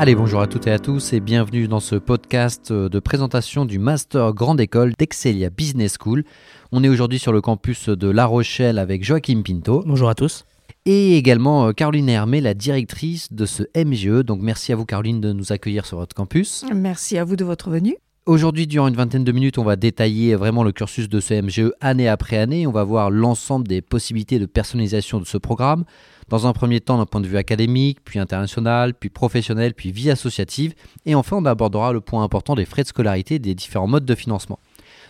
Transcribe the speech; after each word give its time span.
Allez, 0.00 0.14
bonjour 0.14 0.40
à 0.40 0.46
toutes 0.46 0.68
et 0.68 0.70
à 0.70 0.78
tous 0.78 1.12
et 1.12 1.18
bienvenue 1.18 1.66
dans 1.66 1.80
ce 1.80 1.96
podcast 1.96 2.72
de 2.72 2.98
présentation 3.00 3.64
du 3.64 3.80
Master 3.80 4.32
Grande 4.32 4.60
École 4.60 4.92
d'Excelia 4.96 5.50
Business 5.50 5.96
School. 6.00 6.22
On 6.70 6.84
est 6.84 6.88
aujourd'hui 6.88 7.18
sur 7.18 7.32
le 7.32 7.40
campus 7.40 7.88
de 7.88 8.08
La 8.08 8.24
Rochelle 8.24 8.78
avec 8.78 9.02
Joachim 9.02 9.42
Pinto. 9.44 9.82
Bonjour 9.84 10.08
à 10.08 10.14
tous. 10.14 10.44
Et 10.86 11.16
également 11.16 11.66
euh, 11.66 11.72
Caroline 11.72 12.08
Hermé, 12.08 12.40
la 12.40 12.54
directrice 12.54 13.32
de 13.32 13.44
ce 13.44 13.64
MGE. 13.76 14.24
Donc 14.24 14.40
merci 14.40 14.72
à 14.72 14.76
vous 14.76 14.84
Caroline 14.84 15.20
de 15.20 15.32
nous 15.32 15.50
accueillir 15.50 15.84
sur 15.84 15.98
votre 15.98 16.14
campus. 16.14 16.64
Merci 16.72 17.18
à 17.18 17.24
vous 17.24 17.34
de 17.34 17.44
votre 17.44 17.68
venue. 17.68 17.96
Aujourd'hui, 18.24 18.68
durant 18.68 18.86
une 18.86 18.94
vingtaine 18.94 19.24
de 19.24 19.32
minutes, 19.32 19.58
on 19.58 19.64
va 19.64 19.74
détailler 19.74 20.36
vraiment 20.36 20.62
le 20.62 20.70
cursus 20.70 21.08
de 21.08 21.18
ce 21.18 21.42
MGE 21.42 21.72
année 21.80 22.08
après 22.08 22.36
année. 22.36 22.68
On 22.68 22.72
va 22.72 22.84
voir 22.84 23.10
l'ensemble 23.10 23.66
des 23.66 23.82
possibilités 23.82 24.38
de 24.38 24.46
personnalisation 24.46 25.18
de 25.18 25.24
ce 25.24 25.38
programme. 25.38 25.84
Dans 26.28 26.46
un 26.46 26.52
premier 26.52 26.80
temps, 26.80 26.98
d'un 26.98 27.06
point 27.06 27.20
de 27.20 27.26
vue 27.26 27.38
académique, 27.38 27.98
puis 28.04 28.18
international, 28.18 28.94
puis 28.94 29.08
professionnel, 29.08 29.74
puis 29.74 29.92
vie 29.92 30.10
associative. 30.10 30.74
Et 31.06 31.14
enfin, 31.14 31.36
on 31.36 31.44
abordera 31.46 31.92
le 31.92 32.00
point 32.00 32.22
important 32.22 32.54
des 32.54 32.66
frais 32.66 32.82
de 32.82 32.88
scolarité 32.88 33.38
des 33.38 33.54
différents 33.54 33.86
modes 33.86 34.04
de 34.04 34.14
financement. 34.14 34.58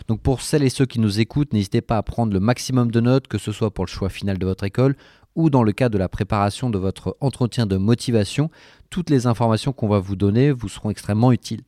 Donc 0.07 0.21
pour 0.21 0.41
celles 0.41 0.63
et 0.63 0.69
ceux 0.69 0.85
qui 0.85 0.99
nous 0.99 1.19
écoutent, 1.19 1.53
n'hésitez 1.53 1.81
pas 1.81 1.97
à 1.97 2.03
prendre 2.03 2.33
le 2.33 2.39
maximum 2.39 2.89
de 2.89 2.99
notes, 2.99 3.27
que 3.27 3.37
ce 3.37 3.51
soit 3.51 3.71
pour 3.71 3.85
le 3.85 3.89
choix 3.89 4.09
final 4.09 4.37
de 4.37 4.45
votre 4.45 4.63
école 4.63 4.95
ou 5.35 5.49
dans 5.49 5.63
le 5.63 5.71
cadre 5.71 5.93
de 5.93 5.99
la 5.99 6.09
préparation 6.09 6.69
de 6.69 6.77
votre 6.77 7.15
entretien 7.21 7.65
de 7.65 7.77
motivation. 7.77 8.49
Toutes 8.89 9.09
les 9.09 9.27
informations 9.27 9.73
qu'on 9.73 9.87
va 9.87 9.99
vous 9.99 10.15
donner 10.15 10.51
vous 10.51 10.69
seront 10.69 10.89
extrêmement 10.89 11.31
utiles. 11.31 11.61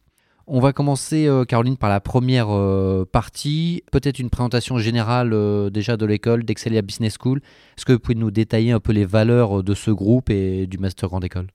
On 0.48 0.60
va 0.60 0.74
commencer, 0.74 1.28
euh, 1.28 1.46
Caroline, 1.46 1.78
par 1.78 1.90
la 1.90 2.00
première 2.00 2.48
euh, 2.50 3.06
partie. 3.10 3.84
Peut-être 3.92 4.20
une 4.20 4.30
présentation 4.30 4.80
générale 4.80 5.34
euh, 5.34 5.70
déjà 5.70 5.98
de 5.98 6.06
l'école, 6.06 6.44
d'Excelia 6.44 6.82
Business 6.82 7.16
School. 7.20 7.42
Est-ce 7.78 7.86
que 7.86 7.94
vous 7.94 8.00
pouvez 8.00 8.16
nous 8.16 8.32
détailler 8.32 8.72
un 8.72 8.80
peu 8.80 8.92
les 8.92 9.06
valeurs 9.06 9.64
de 9.64 9.74
ce 9.74 9.92
groupe 9.92 10.30
et 10.30 10.68
du 10.68 10.78
Master 10.78 11.10
Grande 11.10 11.26
École? 11.26 11.48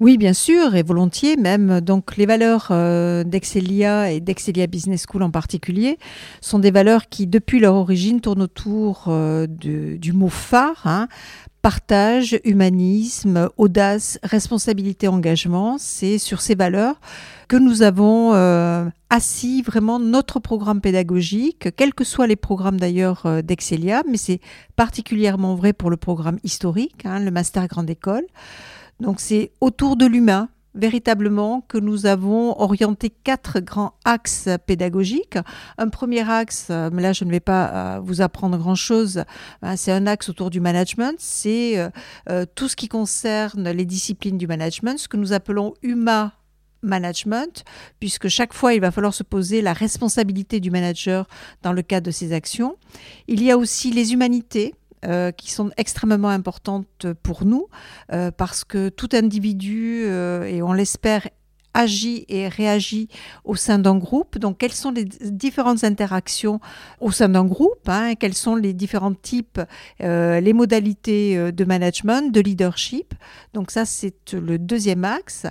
Oui, 0.00 0.18
bien 0.18 0.32
sûr, 0.32 0.74
et 0.74 0.82
volontiers 0.82 1.36
même. 1.36 1.80
Donc, 1.80 2.16
les 2.16 2.26
valeurs 2.26 2.72
d'Excelia 3.24 4.10
et 4.10 4.20
d'Excelia 4.20 4.66
Business 4.66 5.04
School 5.08 5.22
en 5.22 5.30
particulier 5.30 5.98
sont 6.40 6.58
des 6.58 6.72
valeurs 6.72 7.08
qui, 7.08 7.28
depuis 7.28 7.60
leur 7.60 7.74
origine, 7.74 8.20
tournent 8.20 8.42
autour 8.42 9.12
du 9.46 10.12
mot 10.12 10.28
phare, 10.28 10.82
hein, 10.86 11.08
partage, 11.62 12.38
humanisme, 12.44 13.48
audace, 13.56 14.18
responsabilité, 14.24 15.06
engagement. 15.06 15.76
C'est 15.78 16.18
sur 16.18 16.40
ces 16.40 16.56
valeurs 16.56 17.00
que 17.48 17.56
nous 17.56 17.82
avons 17.82 18.34
euh, 18.34 18.84
assis 19.10 19.62
vraiment 19.62 20.00
notre 20.00 20.40
programme 20.40 20.80
pédagogique, 20.80 21.68
quels 21.76 21.94
que 21.94 22.04
soient 22.04 22.26
les 22.26 22.36
programmes 22.36 22.80
d'ailleurs 22.80 23.26
euh, 23.26 23.42
d'Excelia, 23.42 24.02
mais 24.08 24.16
c'est 24.16 24.40
particulièrement 24.74 25.54
vrai 25.54 25.72
pour 25.72 25.88
le 25.88 25.96
programme 25.96 26.38
historique, 26.42 27.06
hein, 27.06 27.20
le 27.20 27.30
Master 27.30 27.68
Grande 27.68 27.90
École. 27.90 28.24
Donc 29.00 29.20
c'est 29.20 29.52
autour 29.60 29.96
de 29.96 30.06
l'humain, 30.06 30.48
véritablement 30.74 31.60
que 31.62 31.78
nous 31.78 32.06
avons 32.06 32.58
orienté 32.60 33.10
quatre 33.10 33.60
grands 33.60 33.94
axes 34.04 34.48
pédagogiques. 34.66 35.38
Un 35.78 35.88
premier 35.88 36.28
axe, 36.28 36.68
euh, 36.70 36.90
mais 36.92 37.02
là 37.02 37.12
je 37.12 37.24
ne 37.24 37.30
vais 37.30 37.40
pas 37.40 37.96
euh, 37.96 38.00
vous 38.00 38.20
apprendre 38.20 38.56
grand-chose, 38.58 39.24
hein, 39.62 39.76
c'est 39.76 39.92
un 39.92 40.06
axe 40.06 40.28
autour 40.28 40.50
du 40.50 40.60
management, 40.60 41.16
c'est 41.18 41.78
euh, 42.28 42.46
tout 42.54 42.68
ce 42.68 42.76
qui 42.76 42.88
concerne 42.88 43.70
les 43.70 43.84
disciplines 43.84 44.38
du 44.38 44.46
management, 44.46 44.98
ce 44.98 45.08
que 45.08 45.16
nous 45.16 45.32
appelons 45.32 45.74
UMA 45.82 46.32
management, 46.82 47.64
puisque 48.00 48.28
chaque 48.28 48.52
fois, 48.52 48.74
il 48.74 48.80
va 48.80 48.90
falloir 48.90 49.14
se 49.14 49.22
poser 49.22 49.62
la 49.62 49.72
responsabilité 49.72 50.60
du 50.60 50.70
manager 50.70 51.28
dans 51.62 51.72
le 51.72 51.82
cadre 51.82 52.06
de 52.06 52.10
ses 52.10 52.32
actions. 52.32 52.76
Il 53.28 53.42
y 53.42 53.50
a 53.50 53.56
aussi 53.56 53.92
les 53.92 54.12
humanités, 54.12 54.74
euh, 55.04 55.32
qui 55.32 55.50
sont 55.50 55.70
extrêmement 55.76 56.28
importantes 56.28 57.06
pour 57.24 57.44
nous, 57.44 57.66
euh, 58.12 58.30
parce 58.30 58.62
que 58.62 58.88
tout 58.88 59.08
individu, 59.12 60.04
euh, 60.04 60.44
et 60.44 60.62
on 60.62 60.72
l'espère, 60.72 61.28
agit 61.74 62.24
et 62.28 62.48
réagit 62.48 63.08
au 63.44 63.56
sein 63.56 63.78
d'un 63.78 63.96
groupe. 63.96 64.38
Donc, 64.38 64.58
quelles 64.58 64.72
sont 64.72 64.90
les 64.90 65.04
différentes 65.04 65.84
interactions 65.84 66.60
au 67.00 67.10
sein 67.10 67.28
d'un 67.28 67.44
groupe 67.44 67.88
hein, 67.88 68.14
Quels 68.14 68.34
sont 68.34 68.56
les 68.56 68.72
différents 68.72 69.14
types, 69.14 69.60
les 70.00 70.52
modalités 70.52 71.52
de 71.52 71.64
management, 71.64 72.32
de 72.32 72.40
leadership 72.40 73.14
Donc, 73.54 73.70
ça, 73.70 73.84
c'est 73.84 74.32
le 74.32 74.58
deuxième 74.58 75.04
axe. 75.04 75.46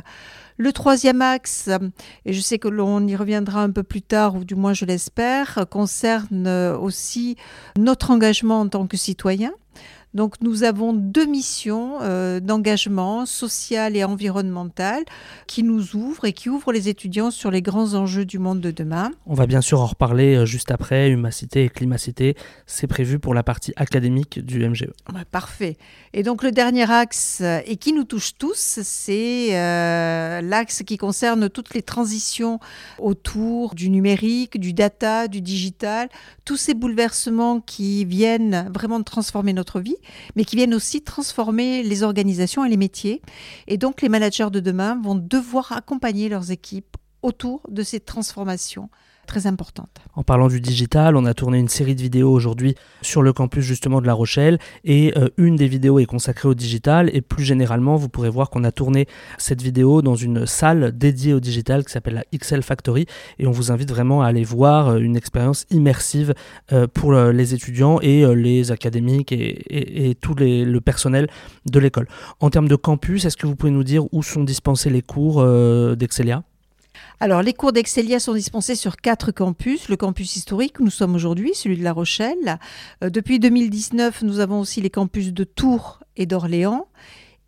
Le 0.58 0.72
troisième 0.74 1.24
axe, 1.24 1.70
et 2.26 2.34
je 2.34 2.40
sais 2.40 2.60
que 2.60 2.68
l'on 2.68 3.08
y 3.08 3.16
reviendra 3.16 3.64
un 3.64 3.72
peu 3.72 3.82
plus 3.82 4.04
tard, 4.04 4.36
ou 4.36 4.44
du 4.44 4.54
moins 4.54 4.74
je 4.74 4.86
l'espère, 4.86 5.66
concerne 5.72 6.48
aussi 6.48 7.36
notre 7.80 8.12
engagement 8.12 8.60
en 8.60 8.68
tant 8.68 8.86
que 8.86 8.96
citoyen. 8.96 9.52
Donc 10.14 10.36
nous 10.42 10.64
avons 10.64 10.92
deux 10.92 11.26
missions 11.26 12.00
euh, 12.02 12.42
d'engagement 12.42 13.26
social 13.26 13.96
et 13.96 14.04
environnemental 14.04 15.06
qui 15.48 15.64
nous 15.64 15.96
ouvrent 15.96 16.26
et 16.26 16.34
qui 16.34 16.50
ouvrent 16.50 16.74
les 16.74 16.90
étudiants 16.90 17.32
sur 17.32 17.50
les 17.50 17.62
grands 17.62 17.94
enjeux 17.94 18.26
du 18.26 18.38
monde 18.38 18.60
de 18.60 18.72
demain. 18.72 19.12
On 19.26 19.34
va 19.34 19.46
bien 19.46 19.62
sûr 19.62 19.80
en 19.80 19.86
reparler 19.86 20.36
euh, 20.36 20.46
juste 20.46 20.72
après, 20.72 21.10
Humacité 21.10 21.64
et 21.64 21.70
Climacité. 21.70 22.36
C'est 22.66 22.88
prévu 22.88 23.20
pour 23.20 23.34
la 23.34 23.44
partie 23.44 23.72
académique 23.78 24.40
du 24.44 24.68
MGE. 24.68 24.90
parfait. 25.32 25.78
Et 26.14 26.24
donc 26.24 26.44
le 26.44 26.52
dernier 26.52 26.92
axe, 26.92 27.40
euh, 27.42 27.62
et 27.66 27.78
qui 27.78 27.94
nous 27.94 28.04
touche 28.04 28.38
tous, 28.38 28.80
c'est 28.84 29.52
l'axe 30.42 30.84
qui 30.84 30.98
concerne 30.98 31.50
toutes 31.50 31.74
les 31.74 31.82
transitions 31.82 32.60
autour 33.00 33.76
du 33.76 33.90
numérique, 33.90 34.60
du 34.60 34.74
data, 34.74 35.28
du 35.28 35.42
digital, 35.42 36.10
tous 36.44 36.58
ces 36.58 36.74
bouleversements 36.74 37.62
qui 37.62 38.04
viennent 38.04 38.70
vraiment 38.74 39.02
transformer 39.04 39.54
notre 39.54 39.80
vie 39.80 39.96
mais 40.36 40.46
qui 40.46 40.56
viennent 40.56 40.74
aussi 40.74 41.02
transformer 41.02 41.84
les 41.84 42.04
organisations 42.04 42.66
et 42.66 42.70
les 42.70 42.78
métiers. 42.78 43.22
Et 43.68 43.78
donc 43.78 44.02
les 44.02 44.10
managers 44.10 44.50
de 44.52 44.60
demain 44.60 45.00
vont 45.02 45.16
devoir 45.16 45.72
accompagner 45.72 46.30
leurs 46.30 46.52
équipes 46.52 46.98
autour 47.22 47.62
de 47.70 47.84
ces 47.84 48.00
transformations 48.00 48.90
En 50.14 50.24
parlant 50.24 50.48
du 50.48 50.60
digital, 50.60 51.16
on 51.16 51.26
a 51.26 51.34
tourné 51.34 51.58
une 51.58 51.70
série 51.70 51.96
de 51.96 52.02
vidéos 52.02 52.32
aujourd'hui 52.32 52.76
sur 53.02 53.22
le 53.22 53.32
campus 53.32 53.64
justement 53.64 54.02
de 54.02 54.08
La 54.08 54.14
Rochelle 54.14 54.60
et 54.84 55.14
euh, 55.18 55.30
une 55.38 55.56
des 55.56 55.68
vidéos 55.68 56.00
est 56.00 56.06
consacrée 56.06 56.48
au 56.50 56.54
digital 56.54 57.10
et 57.14 57.22
plus 57.22 57.44
généralement 57.44 57.96
vous 57.96 58.10
pourrez 58.10 58.30
voir 58.30 58.50
qu'on 58.50 58.64
a 58.64 58.72
tourné 58.72 59.08
cette 59.38 59.62
vidéo 59.62 60.02
dans 60.02 60.16
une 60.16 60.46
salle 60.46 60.98
dédiée 60.98 61.34
au 61.34 61.40
digital 61.40 61.86
qui 61.86 61.92
s'appelle 61.92 62.16
la 62.16 62.38
XL 62.38 62.62
Factory 62.62 63.06
et 63.40 63.48
on 63.48 63.52
vous 63.52 63.72
invite 63.72 63.90
vraiment 63.90 64.22
à 64.22 64.28
aller 64.28 64.44
voir 64.44 64.90
euh, 64.90 64.98
une 64.98 65.16
expérience 65.16 65.66
immersive 65.70 66.34
euh, 66.74 66.88
pour 66.88 67.14
les 67.14 67.54
étudiants 67.54 68.00
et 68.02 68.26
les 68.36 68.72
académiques 68.72 69.32
et, 69.32 70.16
tout 70.22 70.36
le 70.36 70.80
personnel 70.80 71.28
de 71.66 71.80
l'école. 71.80 72.08
En 72.40 72.50
termes 72.50 72.68
de 72.68 72.76
campus, 72.76 73.26
est-ce 73.26 73.38
que 73.38 73.48
vous 73.48 73.56
pouvez 73.56 73.72
nous 73.72 73.84
dire 73.84 74.06
où 74.14 74.24
sont 74.24 74.44
dispensés 74.44 74.90
les 74.90 75.02
cours 75.02 75.44
d'Excelia? 75.96 76.44
Alors, 77.22 77.44
les 77.44 77.54
cours 77.54 77.72
d'Excelia 77.72 78.20
sont 78.20 78.34
dispensés 78.34 78.74
sur 78.74 78.98
quatre 78.98 79.32
campus. 79.32 79.90
Le 79.90 79.96
campus 79.96 80.38
historique 80.38 80.80
où 80.80 80.84
nous 80.84 80.90
sommes 80.90 81.14
aujourd'hui, 81.14 81.54
celui 81.54 81.78
de 81.78 81.84
La 81.84 81.94
Rochelle. 81.94 82.58
Euh, 83.04 83.12
depuis 83.12 83.38
2019, 83.38 84.24
nous 84.24 84.40
avons 84.40 84.60
aussi 84.60 84.82
les 84.82 84.90
campus 84.90 85.32
de 85.32 85.44
Tours 85.44 86.00
et 86.18 86.26
d'Orléans. 86.26 86.88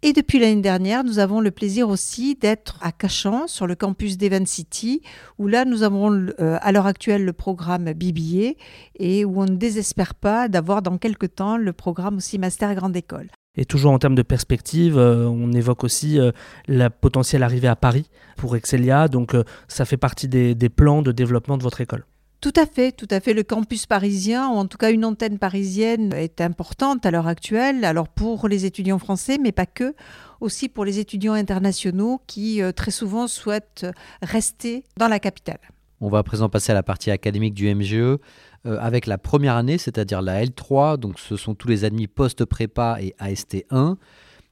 Et 0.04 0.14
depuis 0.14 0.38
l'année 0.38 0.62
dernière, 0.62 1.04
nous 1.04 1.18
avons 1.18 1.42
le 1.42 1.50
plaisir 1.50 1.90
aussi 1.90 2.36
d'être 2.36 2.78
à 2.82 2.92
Cachan, 2.92 3.48
sur 3.48 3.66
le 3.66 3.74
campus 3.74 4.16
d'Evan 4.16 4.46
City, 4.46 5.02
où 5.40 5.48
là, 5.48 5.66
nous 5.66 5.82
avons 5.82 6.12
euh, 6.12 6.60
à 6.62 6.72
l'heure 6.72 6.86
actuelle 6.86 7.26
le 7.26 7.34
programme 7.34 7.86
BBA 7.94 8.54
et 9.00 9.26
où 9.26 9.42
on 9.42 9.46
ne 9.46 9.56
désespère 9.56 10.14
pas 10.14 10.50
d'avoir 10.50 10.84
dans 10.84 11.00
quelques 11.00 11.34
temps 11.34 11.58
le 11.58 11.74
programme 11.74 12.18
aussi 12.18 12.38
Master 12.38 12.76
Grande 12.76 12.96
École. 12.96 13.32
Et 13.56 13.66
toujours 13.66 13.92
en 13.92 14.00
termes 14.00 14.16
de 14.16 14.24
perspective, 14.24 14.98
euh, 14.98 15.28
on 15.28 15.52
évoque 15.52 15.84
aussi 15.84 16.20
euh, 16.20 16.32
la 16.68 16.90
potentielle 16.90 17.44
arrivée 17.44 17.68
à 17.68 17.76
Paris 17.76 18.10
pour 18.36 18.56
Excelia. 18.56 19.08
Donc 19.08 19.36
euh, 19.36 19.44
ça 19.68 19.86
fait 19.86 19.98
partie 19.98 20.28
des, 20.28 20.56
plans 20.70 21.04
de 21.04 21.12
développement 21.12 21.58
de 21.58 21.64
votre 21.64 21.80
école. 21.80 22.04
Tout 22.42 22.54
à 22.56 22.66
fait, 22.66 22.92
tout 22.92 23.08
à 23.12 23.20
fait. 23.20 23.34
Le 23.34 23.44
campus 23.44 23.86
parisien, 23.86 24.50
ou 24.50 24.54
en 24.54 24.66
tout 24.66 24.78
cas 24.78 24.92
une 24.92 25.06
antenne 25.06 25.38
parisienne, 25.38 26.14
est 26.14 26.42
importante 26.42 27.06
à 27.06 27.12
l'heure 27.12 27.28
actuelle. 27.28 27.86
Alors 27.86 28.08
pour 28.08 28.48
les 28.48 28.66
étudiants 28.66 29.00
français, 29.00 29.38
mais 29.40 29.52
pas 29.52 29.68
que, 29.68 29.94
aussi 30.42 30.68
pour 30.68 30.84
les 30.84 30.98
étudiants 30.98 31.34
internationaux 31.34 32.22
qui 32.26 32.60
très 32.76 32.92
souvent 32.92 33.28
souhaitent 33.28 33.86
rester 34.22 34.84
dans 34.98 35.08
la 35.08 35.20
capitale. 35.20 35.60
On 36.02 36.10
va 36.10 36.18
à 36.18 36.24
présent 36.24 36.50
passer 36.50 36.74
à 36.74 36.76
la 36.76 36.84
partie 36.84 37.12
académique 37.12 37.54
du 37.54 37.74
MGE. 37.74 38.18
Euh, 38.66 38.78
avec 38.80 39.08
la 39.08 39.18
première 39.18 39.56
année, 39.56 39.78
c'est-à-dire 39.78 40.22
la 40.22 40.46
L3, 40.46 40.98
donc 40.98 41.20
ce 41.20 41.36
sont 41.36 41.54
tous 41.54 41.68
les 41.68 41.84
admis 41.84 42.08
post-prépa 42.08 42.98
et 43.02 43.14
AST1. 43.20 43.98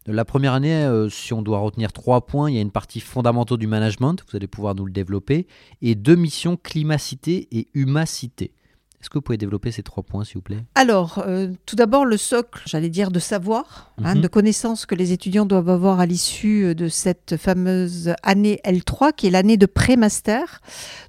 La 0.05 0.25
première 0.25 0.53
année, 0.53 0.83
euh, 0.83 1.07
si 1.09 1.31
on 1.31 1.41
doit 1.41 1.59
retenir 1.59 1.93
trois 1.93 2.25
points, 2.25 2.49
il 2.49 2.55
y 2.55 2.59
a 2.59 2.61
une 2.61 2.71
partie 2.71 2.99
fondamentaux 2.99 3.55
du 3.55 3.67
management, 3.67 4.21
vous 4.29 4.35
allez 4.35 4.47
pouvoir 4.47 4.75
nous 4.75 4.85
le 4.85 4.91
développer, 4.91 5.47
et 5.81 5.95
deux 5.95 6.15
missions 6.15 6.57
climacité 6.57 7.47
et 7.51 7.69
humacité. 7.73 8.51
Est-ce 9.01 9.09
que 9.09 9.17
vous 9.17 9.21
pouvez 9.23 9.37
développer 9.37 9.71
ces 9.71 9.81
trois 9.81 10.03
points, 10.03 10.23
s'il 10.23 10.35
vous 10.35 10.41
plaît? 10.43 10.63
Alors, 10.75 11.23
euh, 11.25 11.47
tout 11.65 11.75
d'abord, 11.75 12.05
le 12.05 12.17
socle, 12.17 12.61
j'allais 12.67 12.89
dire, 12.89 13.09
de 13.09 13.17
savoir, 13.19 13.91
hein, 14.03 14.13
Mhm. 14.15 14.21
de 14.21 14.27
connaissances 14.27 14.85
que 14.85 14.93
les 14.93 15.11
étudiants 15.11 15.47
doivent 15.47 15.69
avoir 15.69 15.99
à 15.99 16.05
l'issue 16.05 16.75
de 16.75 16.87
cette 16.87 17.35
fameuse 17.37 18.13
année 18.21 18.59
L3, 18.63 19.11
qui 19.11 19.25
est 19.27 19.31
l'année 19.31 19.57
de 19.57 19.65
pré-master. 19.65 20.61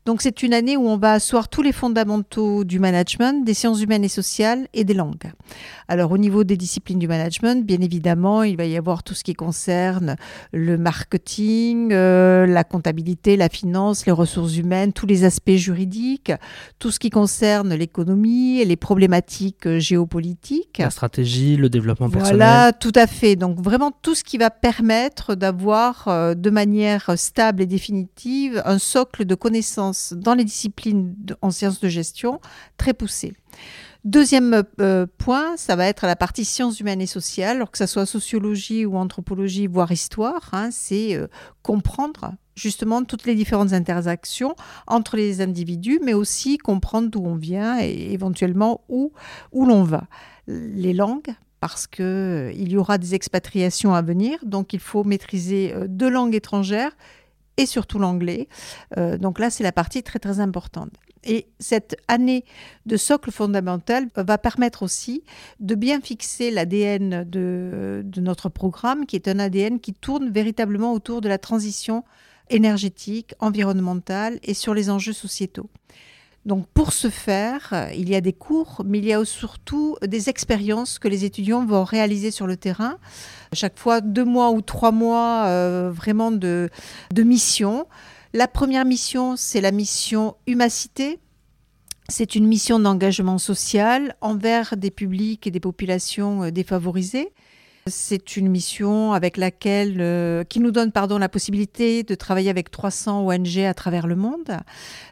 Donc, 0.07 0.23
c'est 0.23 0.43
une 0.43 0.55
année 0.55 0.77
où 0.79 0.89
on 0.89 0.97
va 0.97 1.13
asseoir 1.13 1.49
tous 1.49 1.61
les 1.61 1.73
fondamentaux 1.73 2.65
du 2.65 2.79
management, 2.79 3.45
des 3.45 3.53
sciences 3.55 3.83
humaines 3.83 4.05
et 4.05 4.09
sociales 4.09 4.69
et 4.73 4.85
des 4.85 4.95
langues. 4.95 5.31
Alors, 5.89 6.13
au 6.13 6.19
niveau 6.19 6.45
des 6.45 6.57
disciplines 6.57 6.99
du 6.99 7.09
management, 7.09 7.67
bien 7.67 7.81
évidemment, 7.83 8.43
il 8.43 8.57
va 8.57 8.65
y 8.65 8.79
avoir 8.79 9.03
tout 9.03 9.13
ce 9.15 9.23
qui 9.23 9.35
concerne 9.35 10.17
le 10.53 10.79
marketing, 10.79 11.93
euh, 11.93 12.47
la 12.47 12.65
comptabilité, 12.65 13.37
la 13.37 13.51
finance, 13.51 14.07
les 14.07 14.13
ressources 14.13 14.57
humaines, 14.57 14.95
tous 14.95 15.07
les 15.07 15.25
aspects 15.25 15.51
juridiques, 15.57 16.33
tout 16.79 16.91
ce 16.91 16.99
qui 16.99 17.11
concerne 17.11 17.75
l'économie 17.83 18.61
et 18.61 18.65
les 18.65 18.77
problématiques 18.77 19.67
euh, 19.67 19.79
géopolitiques. 19.79 20.79
La 20.79 20.91
stratégie, 20.91 21.57
le 21.57 21.69
développement 21.69 22.09
personnel. 22.11 22.37
Voilà, 22.37 22.73
tout 22.73 22.93
à 22.95 23.07
fait. 23.07 23.37
Donc 23.37 23.61
vraiment 23.61 23.91
tout 24.03 24.15
ce 24.15 24.25
qui 24.25 24.39
va 24.39 24.51
permettre 24.51 25.35
d'avoir 25.35 26.09
euh, 26.09 26.35
de 26.35 26.51
manière 26.51 27.13
stable 27.17 27.63
et 27.63 27.67
définitive 27.67 28.63
un 28.65 28.79
socle 28.79 29.25
de 29.25 29.35
connaissances 29.35 30.15
dans 30.17 30.35
les 30.35 30.45
disciplines 30.45 31.15
de- 31.19 31.37
en 31.43 31.51
sciences 31.51 31.81
de 31.81 31.89
gestion 31.89 32.41
très 32.77 32.95
poussé. 32.95 33.35
Deuxième 34.05 34.65
euh, 34.81 35.07
point, 35.17 35.57
ça 35.57 35.77
va 35.77 35.87
être 35.87 36.07
la 36.07 36.17
partie 36.17 36.45
sciences 36.45 36.81
humaines 36.81 37.01
et 37.01 37.07
sociales, 37.07 37.57
alors 37.57 37.71
que 37.71 37.79
ça 37.79 37.87
soit 37.87 38.05
sociologie 38.05 38.85
ou 38.85 38.97
anthropologie, 38.97 39.69
voire 39.69 39.93
histoire, 39.93 40.51
hein, 40.53 40.71
c'est 40.73 41.15
euh, 41.15 41.29
comprendre 41.63 42.35
justement 42.57 43.05
toutes 43.05 43.27
les 43.27 43.37
différentes 43.37 43.73
interactions 43.73 44.57
entre 44.89 45.17
les 45.17 45.41
individus, 45.41 46.01
mais 46.03 46.15
aussi 46.15 46.59
comprendre 46.59 47.11
d'où 47.11 47.25
on 47.25 47.37
vient 47.37 47.79
et 47.81 48.13
éventuellement 48.13 48.81
où, 48.89 49.13
où 49.53 49.67
l'on 49.67 49.85
va. 49.85 50.09
Les 50.49 50.95
langues, 50.95 51.33
parce 51.61 51.87
que 51.87 52.51
euh, 52.51 52.53
y 52.55 52.77
aura 52.77 52.99
des 52.99 53.15
expatriations 53.15 53.95
à 53.95 54.03
venir, 54.03 54.41
donc 54.43 54.73
il 54.73 54.81
faut 54.81 55.05
maîtriser 55.05 55.75
deux 55.87 56.11
langues 56.11 56.35
étrangères 56.35 56.97
et 57.57 57.67
surtout 57.67 58.01
l'anglais. 58.01 58.49
Donc 58.97 59.39
là, 59.39 59.51
c'est 59.51 59.63
la 59.63 59.73
partie 59.73 60.03
très 60.03 60.19
très 60.19 60.41
importante. 60.41 60.91
Et 61.25 61.47
cette 61.59 61.97
année 62.09 62.45
de 62.87 62.97
socle 62.97 63.31
fondamental 63.31 64.09
va 64.17 64.39
permettre 64.39 64.83
aussi 64.83 65.23
de 65.61 65.75
bien 65.75 66.01
fixer 66.01 66.51
l'ADN 66.51 67.25
de, 67.29 68.05
notre 68.17 68.49
programme, 68.49 69.07
qui 69.07 69.17
est 69.17 69.29
un 69.29 69.39
ADN 69.39 69.79
qui 69.79 69.95
tourne 69.95 70.31
véritablement 70.31 70.93
autour 70.93 71.21
de 71.21 71.29
la 71.29 71.39
transition 71.39 72.05
énergétique, 72.51 73.35
environnementale 73.39 74.41
et 74.43 74.55
sur 74.55 74.75
les 74.75 74.91
enjeux 74.91 75.13
sociétaux. 75.13 75.71
Donc 76.45 76.67
pour 76.75 76.93
ce 76.93 77.09
faire, 77.09 77.89
il 77.95 78.09
y 78.09 78.17
a 78.17 78.21
des 78.21 78.33
cours, 78.33 78.83
mais 78.85 78.99
il 78.99 79.05
y 79.05 79.13
a 79.13 79.25
surtout 79.25 79.97
des 80.05 80.29
expériences 80.29 80.99
que 80.99 81.07
les 81.07 81.25
étudiants 81.25 81.65
vont 81.65 81.85
réaliser 81.85 82.33
sur 82.33 82.49
le 82.49 82.57
terrain. 82.57 82.99
Chaque 83.53 83.79
fois 83.79 84.01
deux 84.01 84.25
mois 84.25 84.51
ou 84.51 84.61
trois 84.61 84.91
mois 84.91 85.45
euh, 85.47 85.93
vraiment 85.95 86.33
de, 86.33 86.69
de 87.13 87.23
mission. 87.23 87.87
La 88.35 88.49
première 88.49 88.87
mission, 88.87 89.37
c'est 89.37 89.61
la 89.61 89.73
mission 89.73 90.37
Humacité. 90.47 91.19
C'est 92.09 92.35
une 92.35 92.47
mission 92.47 92.79
d'engagement 92.79 93.37
social 93.37 94.17
envers 94.23 94.75
des 94.79 94.91
publics 94.91 95.47
et 95.47 95.51
des 95.51 95.61
populations 95.61 96.45
euh, 96.45 96.51
défavorisées. 96.51 97.35
C'est 97.89 98.39
une 98.39 98.49
mission 98.49 99.13
avec 99.13 99.37
laquelle, 99.37 99.99
euh, 100.01 100.45
qui 100.45 100.61
nous 100.61 100.71
donne 100.71 100.93
pardon, 100.93 101.19
la 101.19 101.29
possibilité 101.29 102.05
de 102.05 102.15
travailler 102.15 102.49
avec 102.49 102.71
300 102.71 103.27
ONG 103.27 103.59
à 103.59 103.75
travers 103.75 104.07
le 104.07 104.17
monde. 104.17 104.57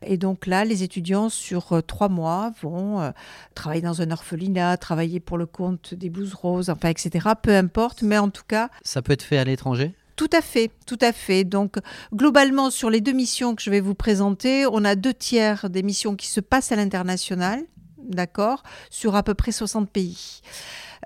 Et 0.03 0.17
donc 0.17 0.47
là, 0.47 0.65
les 0.65 0.83
étudiants, 0.83 1.29
sur 1.29 1.75
euh, 1.75 1.83
trois 1.83 2.09
mois, 2.09 2.53
vont 2.63 3.13
travailler 3.55 3.83
dans 3.83 4.01
un 4.01 4.11
orphelinat, 4.11 4.79
travailler 4.79 5.21
pour 5.21 5.37
le 5.37 5.45
compte 5.45 5.93
des 5.93 6.09
Blues 6.09 6.33
Roses, 6.33 6.71
enfin, 6.71 6.89
etc. 6.89 7.29
Peu 7.43 7.55
importe, 7.55 8.01
mais 8.01 8.17
en 8.17 8.31
tout 8.31 8.45
cas, 8.49 8.71
Ça 8.83 9.03
peut 9.03 9.13
être 9.13 9.25
fait 9.25 9.37
à 9.37 9.45
l'étranger? 9.45 9.95
Tout 10.21 10.29
à 10.37 10.43
fait, 10.43 10.71
tout 10.85 10.99
à 11.01 11.15
fait. 11.15 11.45
Donc, 11.45 11.77
globalement, 12.15 12.69
sur 12.69 12.91
les 12.91 13.01
deux 13.01 13.13
missions 13.13 13.55
que 13.55 13.63
je 13.63 13.71
vais 13.71 13.81
vous 13.81 13.95
présenter, 13.95 14.67
on 14.71 14.85
a 14.85 14.95
deux 14.95 15.15
tiers 15.15 15.71
des 15.71 15.83
missions 15.83 16.15
qui 16.15 16.27
se 16.27 16.41
passent 16.41 16.73
à 16.73 16.77
l'international, 16.77 17.63
d'accord, 18.03 18.63
sur 18.91 19.17
à 19.17 19.23
peu 19.23 19.33
près 19.33 19.51
60 19.51 19.89
pays. 19.89 20.43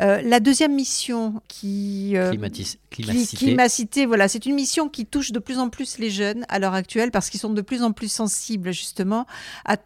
Euh, 0.01 0.21
la 0.23 0.41
deuxième 0.41 0.75
mission 0.75 1.41
qui, 1.47 2.15
euh, 2.17 2.33
Climatis- 2.33 2.79
qui, 2.91 3.05
Climacité. 3.05 3.37
qui 3.37 3.55
m'a 3.55 3.69
cité, 3.69 4.05
voilà, 4.05 4.27
c'est 4.27 4.47
une 4.47 4.57
mission 4.57 4.89
qui 4.89 5.07
touche 5.07 5.31
de 5.31 5.39
plus 5.39 5.59
en 5.61 5.69
plus 5.69 5.99
les 5.99 6.11
jeunes 6.11 6.45
à 6.49 6.59
l'heure 6.59 6.75
actuelle 6.75 7.13
parce 7.13 7.31
qu'ils 7.31 7.39
sont 7.39 7.51
de 7.51 7.63
plus 7.63 7.85
en 7.85 7.93
plus 7.93 8.11
sensibles 8.11 8.73
justement 8.73 9.29
à 9.65 9.77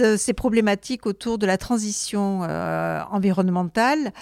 euh, 0.00 0.16
ces 0.16 0.32
problématiques 0.32 1.06
autour 1.06 1.38
de 1.38 1.46
la 1.46 1.58
transition 1.58 2.42
euh, 2.42 3.00
environnementale. 3.10 4.12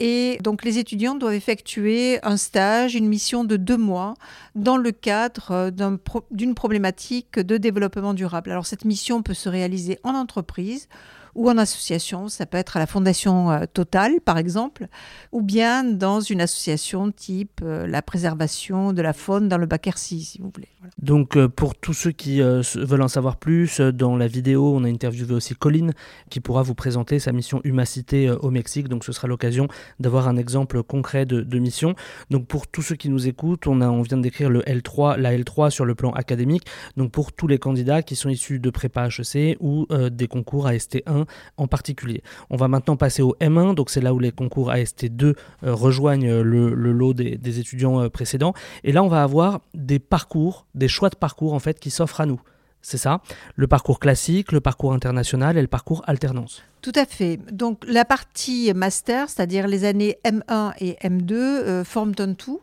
Et 0.00 0.38
donc 0.42 0.64
les 0.64 0.78
étudiants 0.78 1.14
doivent 1.14 1.34
effectuer 1.34 2.18
un 2.22 2.36
stage, 2.36 2.94
une 2.94 3.08
mission 3.08 3.44
de 3.44 3.56
deux 3.56 3.76
mois 3.76 4.14
dans 4.54 4.76
le 4.76 4.92
cadre 4.92 5.50
euh, 5.50 5.96
d'une 6.30 6.54
problématique 6.54 7.38
de 7.38 7.56
développement 7.56 8.14
durable. 8.14 8.50
Alors 8.50 8.66
cette 8.66 8.84
mission 8.84 9.22
peut 9.22 9.34
se 9.34 9.48
réaliser 9.48 9.98
en 10.02 10.14
entreprise 10.14 10.88
ou 11.36 11.50
en 11.50 11.58
association, 11.58 12.28
ça 12.28 12.46
peut 12.46 12.56
être 12.56 12.76
à 12.76 12.80
la 12.80 12.86
Fondation 12.86 13.50
euh, 13.50 13.64
Total 13.72 14.20
par 14.24 14.38
exemple, 14.38 14.88
ou 15.32 15.42
bien 15.42 15.84
dans 15.84 16.20
une 16.20 16.40
association 16.40 17.12
type 17.12 17.60
euh, 17.62 17.86
la 17.86 18.02
préservation 18.02 18.92
de 18.92 19.02
la 19.02 19.12
faune 19.12 19.48
dans 19.48 19.58
le 19.58 19.66
Baquercy, 19.66 20.24
si 20.24 20.40
vous 20.40 20.50
voulez. 20.52 20.68
Donc 20.98 21.36
euh, 21.36 21.48
pour 21.48 21.74
tous 21.74 21.92
ceux 21.92 22.12
qui 22.12 22.40
veulent 22.40 23.02
en 23.02 23.08
savoir 23.08 23.36
plus, 23.36 23.80
dans 23.80 24.16
la 24.16 24.26
vidéo, 24.26 24.74
on 24.74 24.84
a 24.84 24.88
interviewé 24.88 25.34
aussi 25.34 25.54
Colline 25.54 25.92
qui 26.30 26.40
pourra 26.40 26.62
vous 26.62 26.74
présenter 26.74 27.18
sa 27.18 27.32
mission 27.32 27.60
Humacité 27.64 28.30
au 28.30 28.50
Mexique. 28.50 28.88
Donc 28.88 29.04
ce 29.04 29.12
sera 29.12 29.28
l'occasion 29.28 29.68
d'avoir 30.00 30.28
un 30.28 30.36
exemple 30.36 30.82
concret 30.82 31.26
de, 31.26 31.58
mission. 31.58 31.94
Donc 32.30 32.46
pour 32.46 32.66
tous 32.66 32.82
ceux 32.82 32.96
qui 32.96 33.08
nous 33.08 33.26
écoutent, 33.26 33.66
on, 33.66 33.80
a, 33.80 33.88
on 33.88 34.02
vient 34.02 34.16
de 34.16 34.22
décrire 34.22 34.50
le 34.50 34.60
L3, 34.60 35.18
la 35.18 35.36
L3 35.36 35.70
sur 35.70 35.84
le 35.84 35.94
plan 35.94 36.12
académique. 36.12 36.64
Donc 36.96 37.12
pour 37.12 37.32
tous 37.32 37.46
les 37.46 37.58
candidats 37.58 38.02
qui 38.02 38.16
sont 38.16 38.28
issus 38.28 38.58
de 38.58 38.70
prépa 38.70 39.08
HEC 39.08 39.56
ou 39.60 39.86
des 40.10 40.28
concours 40.28 40.68
AST1 40.68 41.25
en 41.56 41.66
particulier. 41.66 42.22
On 42.50 42.56
va 42.56 42.68
maintenant 42.68 42.96
passer 42.96 43.22
au 43.22 43.36
M1, 43.40 43.74
donc 43.74 43.90
c'est 43.90 44.00
là 44.00 44.14
où 44.14 44.18
les 44.18 44.32
concours 44.32 44.70
AST2 44.70 45.24
euh, 45.24 45.34
rejoignent 45.62 46.28
euh, 46.28 46.42
le, 46.42 46.92
lot 46.92 47.14
des, 47.14 47.36
des 47.36 47.58
étudiants 47.58 48.00
euh, 48.00 48.08
précédents. 48.08 48.54
Et 48.84 48.92
là, 48.92 49.02
on 49.02 49.08
va 49.08 49.22
avoir 49.22 49.60
des 49.74 49.98
parcours, 49.98 50.66
des 50.74 50.88
choix 50.88 51.10
de 51.10 51.16
parcours 51.16 51.54
en 51.54 51.58
fait 51.58 51.78
qui 51.78 51.90
s'offrent 51.90 52.20
à 52.20 52.26
nous. 52.26 52.40
C'est 52.82 52.98
ça, 52.98 53.20
le 53.56 53.66
parcours 53.66 53.98
classique, 53.98 54.52
le 54.52 54.60
parcours 54.60 54.92
international 54.92 55.56
et 55.56 55.60
le 55.60 55.66
parcours 55.66 56.02
alternance. 56.06 56.62
Tout 56.86 56.92
à 56.94 57.04
fait. 57.04 57.40
Donc 57.50 57.82
la 57.88 58.04
partie 58.04 58.72
master, 58.72 59.28
c'est-à-dire 59.28 59.66
les 59.66 59.82
années 59.82 60.18
M1 60.24 60.72
et 60.78 60.92
M2, 61.02 61.32
euh, 61.32 61.82
forment 61.82 62.14
un 62.20 62.32
tout. 62.34 62.60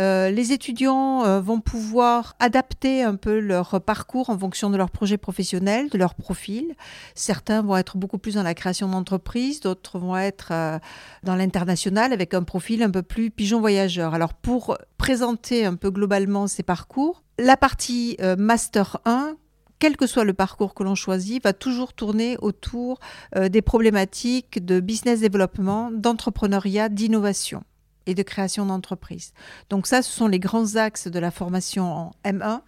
Euh, 0.00 0.30
les 0.30 0.50
étudiants 0.50 1.24
euh, 1.24 1.40
vont 1.40 1.60
pouvoir 1.60 2.34
adapter 2.40 3.04
un 3.04 3.14
peu 3.14 3.38
leur 3.38 3.80
parcours 3.80 4.30
en 4.30 4.36
fonction 4.36 4.68
de 4.68 4.76
leur 4.76 4.90
projet 4.90 5.16
professionnel, 5.16 5.90
de 5.90 5.96
leur 5.96 6.16
profil. 6.16 6.74
Certains 7.14 7.62
vont 7.62 7.76
être 7.76 7.96
beaucoup 7.96 8.18
plus 8.18 8.34
dans 8.34 8.42
la 8.42 8.54
création 8.54 8.88
d'entreprise, 8.88 9.60
d'autres 9.60 10.00
vont 10.00 10.16
être 10.16 10.48
euh, 10.50 10.80
dans 11.22 11.36
l'international 11.36 12.12
avec 12.12 12.34
un 12.34 12.42
profil 12.42 12.82
un 12.82 12.90
peu 12.90 13.02
plus 13.02 13.30
pigeon 13.30 13.60
voyageur. 13.60 14.12
Alors 14.12 14.34
pour 14.34 14.76
présenter 14.98 15.64
un 15.64 15.76
peu 15.76 15.92
globalement 15.92 16.48
ces 16.48 16.64
parcours, 16.64 17.22
la 17.38 17.56
partie 17.56 18.16
Master 18.38 18.98
1 19.04 19.36
quel 19.82 19.96
que 19.96 20.06
soit 20.06 20.22
le 20.22 20.32
parcours 20.32 20.74
que 20.74 20.84
l'on 20.84 20.94
choisit, 20.94 21.42
va 21.42 21.52
toujours 21.52 21.92
tourner 21.92 22.36
autour 22.40 23.00
euh, 23.34 23.48
des 23.48 23.62
problématiques 23.62 24.64
de 24.64 24.78
business 24.78 25.18
développement, 25.18 25.90
d'entrepreneuriat, 25.90 26.88
d'innovation 26.88 27.64
et 28.06 28.14
de 28.14 28.22
création 28.22 28.64
d'entreprise. 28.64 29.32
Donc 29.70 29.88
ça, 29.88 30.02
ce 30.02 30.12
sont 30.12 30.28
les 30.28 30.38
grands 30.38 30.76
axes 30.76 31.08
de 31.08 31.18
la 31.18 31.32
formation 31.32 31.92
en 31.92 32.12
M1. 32.24 32.60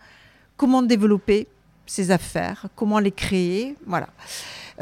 Comment 0.56 0.82
développer 0.82 1.46
ces 1.86 2.10
affaires, 2.10 2.66
comment 2.76 2.98
les 2.98 3.12
créer, 3.12 3.76
voilà. 3.86 4.08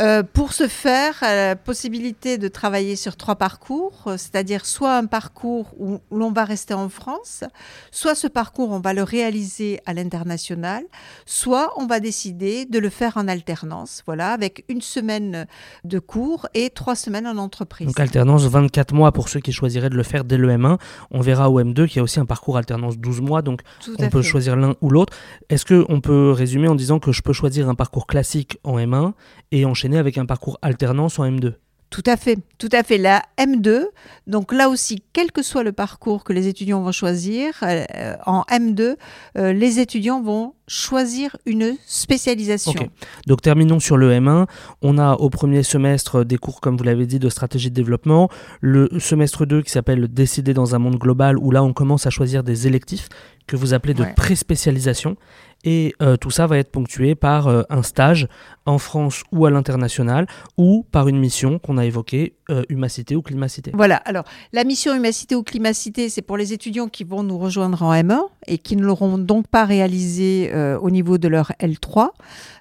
Euh, 0.00 0.22
pour 0.22 0.54
ce 0.54 0.68
faire, 0.68 1.18
la 1.20 1.54
possibilité 1.54 2.38
de 2.38 2.48
travailler 2.48 2.96
sur 2.96 3.16
trois 3.16 3.36
parcours, 3.36 4.04
euh, 4.06 4.16
c'est-à-dire 4.16 4.64
soit 4.64 4.96
un 4.96 5.04
parcours 5.04 5.66
où, 5.78 5.98
l'on 6.10 6.32
va 6.32 6.44
rester 6.44 6.72
en 6.72 6.88
France, 6.88 7.44
soit 7.90 8.14
ce 8.14 8.26
parcours 8.26 8.70
on 8.70 8.80
va 8.80 8.94
le 8.94 9.02
réaliser 9.02 9.80
à 9.84 9.92
l'international, 9.92 10.84
soit 11.26 11.74
on 11.76 11.86
va 11.86 12.00
décider 12.00 12.64
de 12.64 12.78
le 12.78 12.88
faire 12.88 13.18
en 13.18 13.28
alternance, 13.28 14.02
voilà, 14.06 14.32
avec 14.32 14.64
une 14.70 14.80
semaine 14.80 15.46
de 15.84 15.98
cours 15.98 16.48
et 16.54 16.70
trois 16.70 16.96
semaines 16.96 17.26
en 17.26 17.36
entreprise. 17.36 17.86
Donc 17.86 18.00
alternance 18.00 18.44
24 18.44 18.94
mois 18.94 19.12
pour 19.12 19.28
ceux 19.28 19.40
qui 19.40 19.52
choisiraient 19.52 19.90
de 19.90 19.96
le 19.96 20.02
faire 20.04 20.24
dès 20.24 20.38
le 20.38 20.48
M1. 20.48 20.78
On 21.10 21.20
verra 21.20 21.50
au 21.50 21.60
M2 21.60 21.86
qu'il 21.86 21.96
y 21.96 22.00
a 22.00 22.02
aussi 22.02 22.18
un 22.18 22.24
parcours 22.24 22.56
alternance 22.56 22.96
12 22.96 23.20
mois, 23.20 23.42
donc 23.42 23.60
Tout 23.84 23.94
on 23.98 24.08
peut 24.08 24.22
fait. 24.22 24.28
choisir 24.28 24.56
l'un 24.56 24.74
ou 24.80 24.88
l'autre. 24.88 25.12
Est-ce 25.50 25.66
qu'on 25.66 26.00
peut 26.00 26.30
résumer 26.30 26.68
en 26.68 26.74
disant 26.74 26.91
que 26.98 27.12
je 27.12 27.22
peux 27.22 27.32
choisir 27.32 27.68
un 27.68 27.74
parcours 27.74 28.06
classique 28.06 28.58
en 28.64 28.78
M1 28.78 29.12
et 29.50 29.64
enchaîner 29.64 29.98
avec 29.98 30.18
un 30.18 30.26
parcours 30.26 30.58
alternance 30.62 31.18
en 31.18 31.24
M2 31.24 31.54
Tout 31.90 32.02
à 32.06 32.16
fait, 32.16 32.38
tout 32.58 32.68
à 32.72 32.82
fait. 32.82 32.98
La 32.98 33.22
M2, 33.38 33.84
donc 34.26 34.52
là 34.52 34.68
aussi, 34.68 35.02
quel 35.12 35.30
que 35.32 35.42
soit 35.42 35.62
le 35.62 35.72
parcours 35.72 36.24
que 36.24 36.32
les 36.32 36.48
étudiants 36.48 36.80
vont 36.82 36.92
choisir, 36.92 37.54
euh, 37.62 38.16
en 38.26 38.42
M2, 38.50 38.96
euh, 39.36 39.52
les 39.52 39.78
étudiants 39.78 40.22
vont 40.22 40.54
choisir 40.66 41.36
une 41.44 41.76
spécialisation. 41.86 42.88
Donc 43.26 43.42
terminons 43.42 43.78
sur 43.78 43.98
le 43.98 44.10
M1. 44.10 44.46
On 44.80 44.96
a 44.96 45.14
au 45.14 45.28
premier 45.28 45.62
semestre 45.62 46.24
des 46.24 46.38
cours, 46.38 46.62
comme 46.62 46.78
vous 46.78 46.84
l'avez 46.84 47.04
dit, 47.04 47.18
de 47.18 47.28
stratégie 47.28 47.68
de 47.68 47.74
développement. 47.74 48.30
Le 48.62 48.88
semestre 48.98 49.44
2 49.44 49.60
qui 49.60 49.70
s'appelle 49.70 50.08
Décider 50.08 50.54
dans 50.54 50.74
un 50.74 50.78
monde 50.78 50.96
global, 50.96 51.36
où 51.36 51.50
là 51.50 51.62
on 51.62 51.74
commence 51.74 52.06
à 52.06 52.10
choisir 52.10 52.42
des 52.42 52.66
électifs 52.66 53.08
que 53.46 53.56
vous 53.56 53.74
appelez 53.74 53.92
de 53.92 54.04
pré-spécialisation. 54.16 55.16
Et 55.64 55.94
euh, 56.02 56.16
tout 56.16 56.30
ça 56.30 56.46
va 56.46 56.58
être 56.58 56.70
ponctué 56.70 57.14
par 57.14 57.46
euh, 57.46 57.62
un 57.70 57.82
stage 57.82 58.26
en 58.66 58.78
France 58.78 59.22
ou 59.32 59.46
à 59.46 59.50
l'international 59.50 60.26
ou 60.56 60.84
par 60.90 61.08
une 61.08 61.18
mission 61.18 61.58
qu'on 61.58 61.78
a 61.78 61.84
évoquée, 61.84 62.34
euh, 62.50 62.62
Humacité 62.68 63.14
ou 63.14 63.22
Climacité. 63.22 63.70
Voilà, 63.74 63.96
alors 63.96 64.24
la 64.52 64.64
mission 64.64 64.94
Humacité 64.94 65.36
ou 65.36 65.42
Climacité, 65.42 66.08
c'est 66.08 66.22
pour 66.22 66.36
les 66.36 66.52
étudiants 66.52 66.88
qui 66.88 67.04
vont 67.04 67.22
nous 67.22 67.38
rejoindre 67.38 67.82
en 67.82 67.92
M1 67.92 68.20
et 68.46 68.58
qui 68.58 68.76
ne 68.76 68.82
l'auront 68.82 69.18
donc 69.18 69.46
pas 69.46 69.64
réalisé 69.64 70.52
au 70.80 70.90
niveau 70.90 71.18
de 71.18 71.28
leur 71.28 71.52
L3. 71.60 72.08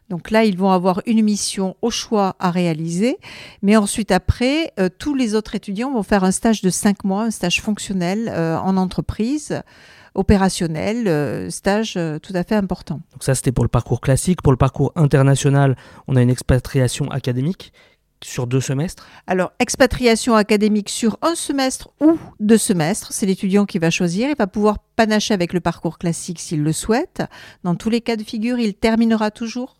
Donc 0.09 0.29
là, 0.29 0.43
ils 0.43 0.57
vont 0.57 0.71
avoir 0.71 1.01
une 1.05 1.23
mission 1.23 1.75
au 1.81 1.89
choix 1.89 2.35
à 2.39 2.51
réaliser. 2.51 3.17
Mais 3.61 3.77
ensuite, 3.77 4.11
après, 4.11 4.73
tous 4.99 5.15
les 5.15 5.35
autres 5.35 5.55
étudiants 5.55 5.91
vont 5.91 6.03
faire 6.03 6.23
un 6.23 6.31
stage 6.31 6.61
de 6.61 6.69
5 6.69 7.03
mois, 7.03 7.23
un 7.23 7.31
stage 7.31 7.61
fonctionnel 7.61 8.29
en 8.29 8.77
entreprise 8.77 9.61
opérationnel, 10.13 11.07
euh, 11.07 11.49
stage 11.49 11.95
euh, 11.97 12.19
tout 12.19 12.33
à 12.35 12.43
fait 12.43 12.55
important. 12.55 13.01
Donc 13.13 13.23
ça, 13.23 13.35
c'était 13.35 13.51
pour 13.51 13.63
le 13.63 13.69
parcours 13.69 14.01
classique. 14.01 14.41
Pour 14.41 14.51
le 14.51 14.57
parcours 14.57 14.91
international, 14.95 15.75
on 16.07 16.15
a 16.15 16.21
une 16.21 16.29
expatriation 16.29 17.09
académique 17.11 17.71
sur 18.23 18.45
deux 18.45 18.61
semestres 18.61 19.07
Alors, 19.25 19.51
expatriation 19.59 20.35
académique 20.35 20.89
sur 20.89 21.17
un 21.21 21.33
semestre 21.33 21.89
ou 21.99 22.19
deux 22.39 22.57
semestres, 22.57 23.11
c'est 23.11 23.25
l'étudiant 23.25 23.65
qui 23.65 23.79
va 23.79 23.89
choisir. 23.89 24.29
Il 24.29 24.35
va 24.35 24.47
pouvoir 24.47 24.77
panacher 24.95 25.33
avec 25.33 25.53
le 25.53 25.59
parcours 25.59 25.97
classique 25.97 26.39
s'il 26.39 26.61
le 26.61 26.71
souhaite. 26.71 27.23
Dans 27.63 27.75
tous 27.75 27.89
les 27.89 28.01
cas 28.01 28.15
de 28.15 28.23
figure, 28.23 28.59
il 28.59 28.75
terminera 28.75 29.31
toujours 29.31 29.75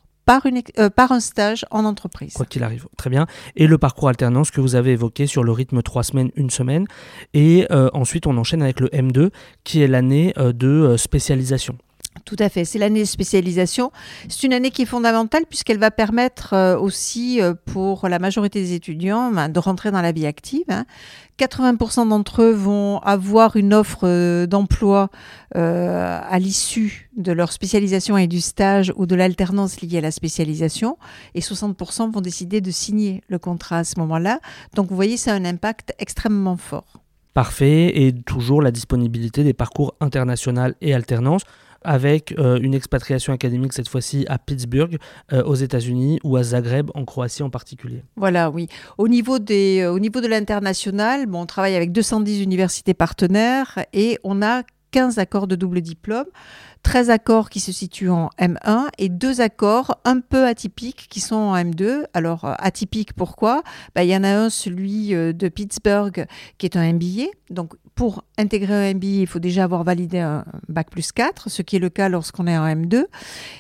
euh, 0.80 0.90
par 0.90 1.12
un 1.12 1.20
stage 1.20 1.66
en 1.72 1.86
entreprise. 1.86 2.34
Quoi 2.34 2.46
qu'il 2.46 2.64
arrive, 2.64 2.88
très 2.98 3.10
bien. 3.10 3.28
Et 3.56 3.68
le 3.68 3.78
parcours 3.78 4.10
alternance 4.10 4.52
que 4.52 4.62
vous 4.62 4.76
avez 4.76 4.92
évoqué 4.92 5.28
sur 5.28 5.44
le 5.44 5.52
rythme 5.52 5.82
trois 5.82 6.04
semaines, 6.04 6.32
une 6.36 6.50
semaine. 6.50 6.88
Et 7.34 7.68
euh, 7.72 7.90
ensuite, 7.94 8.28
on 8.28 8.38
enchaîne 8.38 8.62
avec 8.62 8.80
le 8.80 8.88
M2, 8.88 9.32
qui 9.64 9.82
est 9.82 9.88
l'année 9.88 10.34
euh, 10.38 10.54
de 10.54 10.96
spécialisation. 10.98 11.78
Tout 12.26 12.36
à 12.40 12.50
fait, 12.50 12.66
c'est 12.66 12.80
l'année 12.80 13.02
de 13.02 13.06
spécialisation. 13.06 13.92
C'est 14.30 14.44
une 14.44 14.54
année 14.54 14.72
qui 14.72 14.84
est 14.84 14.86
fondamentale 14.86 15.44
puisqu'elle 15.50 15.80
va 15.80 15.92
permettre 15.92 16.78
aussi 16.80 17.40
pour 17.66 18.08
la 18.08 18.20
majorité 18.20 18.62
des 18.62 18.74
étudiants 18.74 19.32
ben, 19.32 19.50
de 19.50 19.60
rentrer 19.60 19.92
dans 19.92 20.02
la 20.02 20.12
vie 20.12 20.26
active. 20.26 20.66
80% 21.40 22.00
hein. 22.00 22.06
d'entre 22.06 22.44
eux 22.44 22.52
vont 22.52 23.00
avoir 23.00 23.56
une 23.56 23.74
offre 23.74 24.46
d'emploi 24.46 25.10
à 25.56 26.40
l'issue 26.40 27.10
de 27.18 27.32
leur 27.32 27.52
spécialisation 27.52 28.18
et 28.18 28.28
du 28.28 28.42
stage 28.42 28.94
ou 28.96 29.06
de 29.06 29.16
l'alternance 29.16 29.82
liée 29.82 29.98
à 29.98 30.02
la 30.02 30.12
spécialisation, 30.12 30.98
et 31.36 31.42
60% 31.42 32.12
vont 32.12 32.22
décider 32.22 32.62
de 32.62 32.72
signer 32.72 33.22
le 33.28 33.40
contrat 33.40 33.80
à 33.80 33.84
ce 33.84 34.00
moment-là. 34.00 34.40
Donc 34.76 34.90
vous 34.90 34.96
voyez, 34.96 35.18
ça 35.18 35.34
a 35.34 35.36
un 35.36 35.46
impact 35.46 35.94
extrêmement 36.00 36.58
fort. 36.58 37.02
Parfait, 37.34 38.04
et 38.04 38.14
toujours 38.14 38.62
la 38.62 38.72
disponibilité 38.72 39.44
des 39.44 39.54
parcours 39.54 39.96
international 40.02 40.76
et 40.82 40.94
alternance 40.94 41.44
avec 41.84 42.34
euh, 42.38 42.60
une 42.62 42.74
expatriation 42.74 43.34
académique 43.34 43.74
cette 43.74 43.90
fois-ci 43.90 44.26
à 44.28 44.38
Pittsburgh 44.38 44.98
euh, 45.34 45.44
aux 45.44 45.56
États-Unis 45.56 46.20
ou 46.24 46.38
à 46.38 46.44
Zagreb 46.44 46.92
en 46.96 47.06
Croatie 47.06 47.44
en 47.44 47.50
particulier. 47.50 48.04
Voilà, 48.16 48.50
oui. 48.50 48.68
Au 48.98 49.08
niveau, 49.08 49.40
des, 49.40 49.82
euh, 49.82 49.92
au 49.92 50.00
niveau 50.00 50.22
de 50.22 50.28
l'international, 50.28 51.26
bon, 51.26 51.42
on 51.42 51.46
travaille 51.46 51.76
avec 51.76 51.92
210 51.92 52.42
universités 52.42 52.94
partenaires 52.94 53.80
et 53.94 54.20
on 54.24 54.42
a 54.42 54.64
15 54.92 55.20
accords 55.20 55.48
de 55.48 55.56
double 55.56 55.82
diplôme. 55.82 56.26
13 56.84 57.10
accords 57.10 57.50
qui 57.50 57.60
se 57.60 57.72
situent 57.72 58.10
en 58.10 58.30
M1 58.40 58.88
et 58.98 59.10
deux 59.10 59.42
accords 59.42 60.00
un 60.04 60.20
peu 60.20 60.46
atypiques 60.46 61.08
qui 61.10 61.20
sont 61.20 61.36
en 61.36 61.56
M2. 61.56 62.06
Alors, 62.14 62.46
euh, 62.46 62.54
atypiques 62.58 63.14
pourquoi? 63.14 63.62
Bah, 63.96 64.04
Il 64.04 64.10
y 64.10 64.16
en 64.16 64.24
a 64.24 64.30
un, 64.30 64.50
celui 64.50 65.14
euh, 65.14 65.32
de 65.34 65.48
Pittsburgh, 65.48 66.26
qui 66.58 66.66
est 66.66 66.76
un 66.76 66.94
MBA. 66.94 67.28
Donc, 67.50 67.74
pour 67.94 68.24
intégrer 68.38 68.90
un 68.90 68.94
MBA, 68.96 69.08
il 69.08 69.28
faut 69.28 69.40
déjà 69.40 69.64
avoir 69.64 69.84
validé 69.84 70.20
un 70.20 70.46
bac 70.70 70.90
plus 70.90 71.12
4, 71.12 71.50
ce 71.50 71.62
qui 71.62 71.76
est 71.76 71.80
le 71.80 71.90
cas 71.90 72.10
lorsqu'on 72.10 72.48
est 72.48 72.58
en 72.58 72.66
M2. 72.66 73.06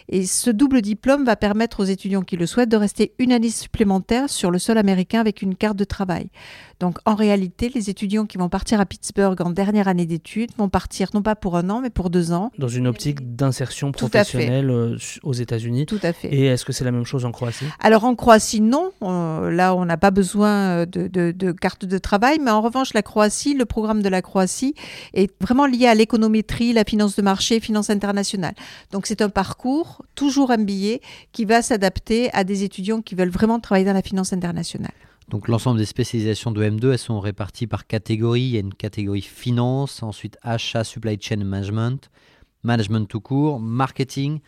Et 0.09 0.25
ce 0.25 0.50
double 0.50 0.81
diplôme 0.81 1.25
va 1.25 1.35
permettre 1.35 1.81
aux 1.81 1.85
étudiants 1.85 2.23
qui 2.23 2.38
le 2.38 2.47
souhaitent 2.47 2.69
de 2.69 2.77
rester 2.77 3.13
une 3.19 3.33
année 3.33 3.50
supplémentaire 3.50 4.29
sur 4.29 4.50
le 4.50 4.57
sol 4.57 4.77
américain 4.77 5.19
avec 5.19 5.41
une 5.41 5.55
carte 5.55 5.77
de 5.77 5.83
travail. 5.83 6.29
Donc 6.81 6.97
en 7.05 7.13
réalité, 7.13 7.71
les 7.73 7.91
étudiants 7.91 8.25
qui 8.25 8.39
vont 8.39 8.50
partir 8.50 8.79
à 8.79 8.88
Pittsburgh 8.88 9.39
en 9.39 9.51
dernière 9.51 9.88
année 9.88 10.07
d'études 10.07 10.50
vont 10.57 10.67
partir 10.67 11.09
non 11.13 11.21
pas 11.21 11.35
pour 11.35 11.55
un 11.55 11.69
an, 11.69 11.79
mais 11.79 11.91
pour 11.91 12.09
deux 12.09 12.31
ans. 12.31 12.51
Dans 12.57 12.67
une 12.67 12.88
optique 12.88 13.35
d'insertion 13.35 13.91
professionnelle 13.91 14.71
euh, 14.71 14.97
aux 15.21 15.33
États-Unis. 15.33 15.85
Tout 15.85 16.00
à 16.01 16.11
fait. 16.11 16.29
Et 16.29 16.47
est-ce 16.47 16.65
que 16.65 16.73
c'est 16.73 16.83
la 16.83 16.91
même 16.91 17.05
chose 17.05 17.23
en 17.23 17.31
Croatie? 17.31 17.65
Alors 17.79 18.03
en 18.03 18.15
Croatie, 18.15 18.61
non. 18.61 18.91
là, 19.00 19.75
on 19.75 19.85
n'a 19.85 19.97
pas 19.97 20.09
besoin 20.09 20.88
de, 20.88 21.07
de, 21.07 21.51
carte 21.51 21.85
de 21.85 22.00
travail, 22.00 22.39
mais 22.43 22.50
en 22.50 22.61
revanche, 22.61 22.95
la 22.95 23.03
Croatie, 23.03 23.53
le 23.53 23.65
programme 23.65 24.01
de 24.01 24.09
la 24.09 24.23
Croatie 24.23 24.73
est 25.13 25.31
vraiment 25.39 25.67
lié 25.67 25.85
à 25.85 25.93
l'économétrie, 25.93 26.73
la 26.73 26.83
finance 26.83 27.15
de 27.15 27.21
marché, 27.21 27.59
finance 27.59 27.91
internationale. 27.91 28.55
Donc 28.91 29.05
c'est 29.05 29.21
un 29.21 29.29
parcours, 29.29 30.03
toujours 30.15 30.50
un 30.50 30.57
billet, 30.57 31.01
qui 31.31 31.45
va 31.45 31.61
s'adapter 31.61 32.33
à 32.33 32.43
des 32.43 32.63
étudiants 32.63 33.03
qui 33.03 33.13
veulent 33.13 33.29
vraiment 33.29 33.59
travailler 33.59 33.85
dans 33.85 33.93
la 33.93 34.01
finance 34.01 34.33
internationale. 34.33 34.91
Donc 35.31 35.47
l'ensemble 35.47 35.79
des 35.79 35.85
spécialisations 35.85 36.51
de 36.51 36.61
M2, 36.61 36.91
elles 36.91 36.97
sont 36.97 37.21
réparties 37.21 37.65
par 37.65 37.88
catégorie. 37.88 38.41
Il 38.41 38.50
y 38.50 38.57
a 38.57 38.59
une 38.59 38.73
catégorie 38.73 39.21
finance, 39.21 40.03
ensuite 40.03 40.38
achat, 40.41 40.83
supply 40.83 41.17
chain 41.21 41.38
management, 41.38 42.11
management 42.63 43.07
tout 43.07 43.21
court, 43.21 43.61
marketing. 43.61 44.41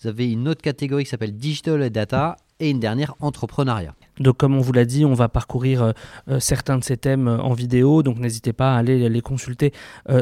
Vous 0.00 0.06
avez 0.06 0.30
une 0.30 0.46
autre 0.46 0.60
catégorie 0.60 1.04
qui 1.04 1.10
s'appelle 1.10 1.34
digital 1.34 1.82
et 1.82 1.88
data 1.88 2.36
et 2.60 2.68
une 2.68 2.78
dernière 2.78 3.14
entrepreneuriat. 3.20 3.94
Donc 4.20 4.36
comme 4.36 4.56
on 4.56 4.60
vous 4.60 4.72
l'a 4.72 4.84
dit, 4.84 5.04
on 5.04 5.14
va 5.14 5.28
parcourir 5.28 5.82
euh, 5.82 5.92
euh, 6.28 6.40
certains 6.40 6.78
de 6.78 6.84
ces 6.84 6.96
thèmes 6.96 7.28
euh, 7.28 7.38
en 7.38 7.52
vidéo, 7.52 8.02
donc 8.02 8.18
n'hésitez 8.18 8.52
pas 8.52 8.74
à 8.74 8.78
aller 8.78 9.08
les 9.08 9.20
consulter 9.20 9.72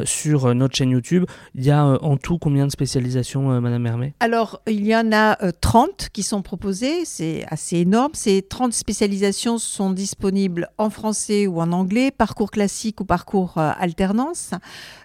sur 0.05 0.53
notre 0.53 0.75
chaîne 0.75 0.91
YouTube. 0.91 1.25
Il 1.55 1.63
y 1.63 1.71
a 1.71 1.83
en 1.83 2.17
tout 2.17 2.37
combien 2.37 2.65
de 2.65 2.71
spécialisations, 2.71 3.61
Madame 3.61 3.85
Hermé? 3.85 4.13
Alors, 4.19 4.61
il 4.67 4.85
y 4.85 4.95
en 4.95 5.11
a 5.11 5.35
30 5.61 6.09
qui 6.11 6.23
sont 6.23 6.41
proposées, 6.41 7.05
c'est 7.05 7.45
assez 7.49 7.77
énorme. 7.77 8.11
Ces 8.13 8.41
30 8.41 8.73
spécialisations 8.73 9.57
sont 9.57 9.91
disponibles 9.91 10.69
en 10.77 10.89
français 10.89 11.47
ou 11.47 11.61
en 11.61 11.71
anglais, 11.71 12.11
parcours 12.11 12.51
classique 12.51 13.01
ou 13.01 13.05
parcours 13.05 13.57
alternance. 13.57 14.51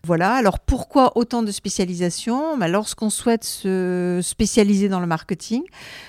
Voilà, 0.04 0.34
alors 0.34 0.58
pourquoi 0.58 1.16
autant 1.16 1.42
de 1.42 1.50
spécialisations? 1.50 2.58
Ben, 2.58 2.68
Lorsqu'on 2.68 3.10
souhaite 3.10 3.44
se 3.44 4.20
spécialiser 4.22 4.88
dans 4.88 5.00
le 5.00 5.06
marketing, 5.06 5.62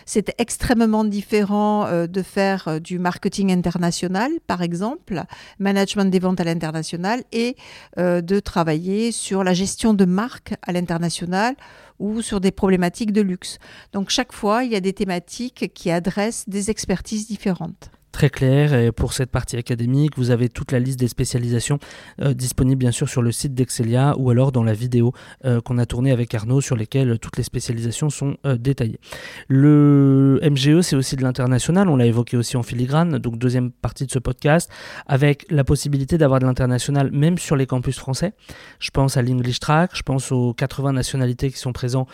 c'est 0.05 0.33
extrêmement 0.39 1.03
différent 1.03 2.07
de 2.07 2.21
faire 2.21 2.72
euh, 2.73 2.79
du 2.79 2.99
marketing 2.99 3.51
international, 3.51 4.31
par 4.47 4.61
exemple, 4.61 5.23
management 5.59 6.05
des 6.05 6.19
ventes 6.19 6.39
à 6.39 6.43
l'international, 6.43 7.23
et 7.31 7.55
euh, 7.97 8.21
de 8.21 8.39
travailler 8.39 9.11
sur 9.11 9.43
la 9.43 9.53
gestion 9.53 9.93
de 9.93 10.05
marques 10.05 10.53
à 10.61 10.71
l'international 10.71 11.55
ou 11.99 12.21
sur 12.21 12.39
des 12.41 12.51
problématiques 12.51 13.11
de 13.11 13.21
luxe. 13.21 13.59
Donc 13.93 14.09
chaque 14.09 14.33
fois, 14.33 14.63
il 14.63 14.71
y 14.71 14.75
a 14.75 14.81
des 14.81 14.93
thématiques 14.93 15.71
qui 15.73 15.91
adressent 15.91 16.47
des 16.47 16.69
expertises 16.69 17.27
différentes 17.27 17.91
très 18.13 18.29
clair. 18.29 18.73
Et 18.73 18.93
pour 18.93 19.11
cette 19.11 19.31
partie 19.31 19.57
académique, 19.57 20.17
vous 20.17 20.29
avez 20.31 20.47
toute 20.47 20.71
la 20.71 20.79
liste 20.79 20.99
des 20.99 21.09
spécialisations 21.09 21.79
euh, 22.21 22.33
disponible 22.33 22.79
bien 22.79 22.91
sûr 22.91 23.09
sur 23.09 23.21
le 23.21 23.31
site 23.33 23.53
d'Excelia 23.53 24.13
ou 24.17 24.29
alors 24.29 24.53
dans 24.53 24.63
la 24.63 24.73
vidéo 24.73 25.11
euh, 25.43 25.59
qu'on 25.59 25.77
a 25.79 25.85
tournée 25.85 26.11
avec 26.11 26.33
Arnaud 26.33 26.61
sur 26.61 26.77
lesquelles 26.77 27.17
toutes 27.19 27.37
les 27.37 27.43
spécialisations 27.43 28.09
sont 28.09 28.37
euh, 28.45 28.55
détaillées. 28.55 28.99
Le 29.49 30.39
MGE, 30.43 30.81
c'est 30.81 30.95
aussi 30.95 31.15
de 31.15 31.23
l'international, 31.23 31.89
on 31.89 31.97
l'a 31.97 32.05
évoqué 32.05 32.37
aussi 32.37 32.55
en 32.55 32.63
filigrane, 32.63 33.17
donc 33.17 33.37
deuxième 33.37 33.71
partie 33.71 34.05
de 34.05 34.11
ce 34.11 34.19
podcast, 34.19 34.69
avec 35.07 35.45
la 35.49 35.63
possibilité 35.63 36.17
d'avoir 36.17 36.39
de 36.39 36.45
l'international 36.45 37.11
même 37.11 37.39
sur 37.39 37.55
les 37.55 37.65
campus 37.65 37.97
français. 37.97 38.33
Je 38.79 38.91
pense 38.91 39.17
à 39.17 39.23
l'English 39.23 39.59
Track, 39.59 39.91
je 39.95 40.03
pense 40.03 40.31
aux 40.31 40.53
80 40.53 40.93
nationalités 40.93 41.49
qui 41.49 41.57
sont 41.57 41.73
présents 41.73 42.05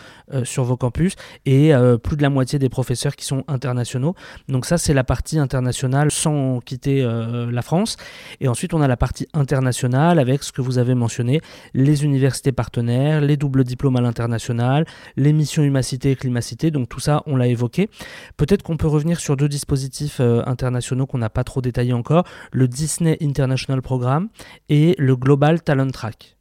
sur 0.44 0.64
vos 0.64 0.78
campus 0.78 1.14
et 1.44 1.72
plus 2.02 2.16
de 2.16 2.22
la 2.22 2.30
moitié 2.30 2.58
des 2.58 2.70
professeurs 2.70 3.16
qui 3.16 3.26
sont 3.26 3.44
internationaux. 3.48 4.14
Donc 4.48 4.64
ça, 4.64 4.78
c'est 4.78 4.94
la 4.94 5.04
partie 5.04 5.38
internationale 5.38 5.89
sans 6.10 6.60
quitter 6.60 7.02
euh, 7.02 7.50
la 7.50 7.62
France. 7.62 7.96
Et 8.40 8.48
ensuite, 8.48 8.74
on 8.74 8.80
a 8.80 8.88
la 8.88 8.96
partie 8.96 9.26
internationale 9.34 10.18
avec 10.18 10.42
ce 10.42 10.52
que 10.52 10.62
vous 10.62 10.78
avez 10.78 10.94
mentionné, 10.94 11.40
les 11.74 12.04
universités 12.04 12.52
partenaires, 12.52 13.20
les 13.20 13.36
doubles 13.36 13.64
diplômes 13.64 13.96
à 13.96 14.00
l'international, 14.00 14.84
les 15.16 15.32
missions 15.32 15.62
Humacité 15.62 16.12
et 16.12 16.16
Climacité. 16.16 16.70
Donc 16.70 16.88
tout 16.88 17.00
ça, 17.00 17.22
on 17.26 17.36
l'a 17.36 17.46
évoqué. 17.46 17.88
Peut-être 18.36 18.62
qu'on 18.62 18.76
peut 18.76 18.86
revenir 18.86 19.20
sur 19.20 19.36
deux 19.36 19.48
dispositifs 19.48 20.18
euh, 20.20 20.42
internationaux 20.46 21.06
qu'on 21.06 21.18
n'a 21.18 21.30
pas 21.30 21.44
trop 21.44 21.60
détaillés 21.60 21.92
encore, 21.92 22.24
le 22.52 22.68
Disney 22.68 23.16
International 23.20 23.82
Programme 23.82 24.28
et 24.68 24.94
le 24.98 25.16
Global 25.16 25.62
Talent 25.62 25.90
Track. 25.90 26.39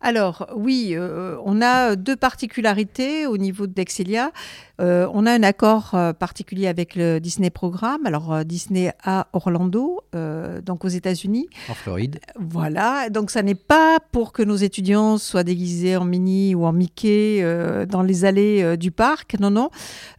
Alors 0.00 0.46
oui, 0.54 0.90
euh, 0.92 1.36
on 1.44 1.60
a 1.62 1.96
deux 1.96 2.16
particularités 2.16 3.26
au 3.26 3.38
niveau 3.38 3.66
d'Excelia. 3.66 4.30
Euh, 4.78 5.08
on 5.14 5.24
a 5.24 5.32
un 5.32 5.42
accord 5.42 5.92
euh, 5.94 6.12
particulier 6.12 6.66
avec 6.66 6.94
le 6.94 7.18
Disney 7.18 7.48
Programme. 7.50 8.04
Alors 8.04 8.44
Disney 8.44 8.92
à 9.02 9.28
Orlando, 9.32 10.02
donc 10.64 10.84
aux 10.84 10.88
États-Unis. 10.88 11.48
En 11.68 11.74
Floride. 11.74 12.20
Voilà, 12.38 13.10
donc 13.10 13.30
ça 13.30 13.42
n'est 13.42 13.54
pas 13.54 13.98
pour 14.12 14.32
que 14.32 14.42
nos 14.42 14.56
étudiants 14.56 15.18
soient 15.18 15.44
déguisés 15.44 15.96
en 15.96 16.04
Minnie 16.04 16.54
ou 16.54 16.64
en 16.64 16.72
Mickey 16.72 17.42
dans 17.88 18.02
les 18.02 18.24
allées 18.24 18.76
du 18.76 18.90
parc. 18.90 19.38
Non, 19.40 19.50
non. 19.50 19.70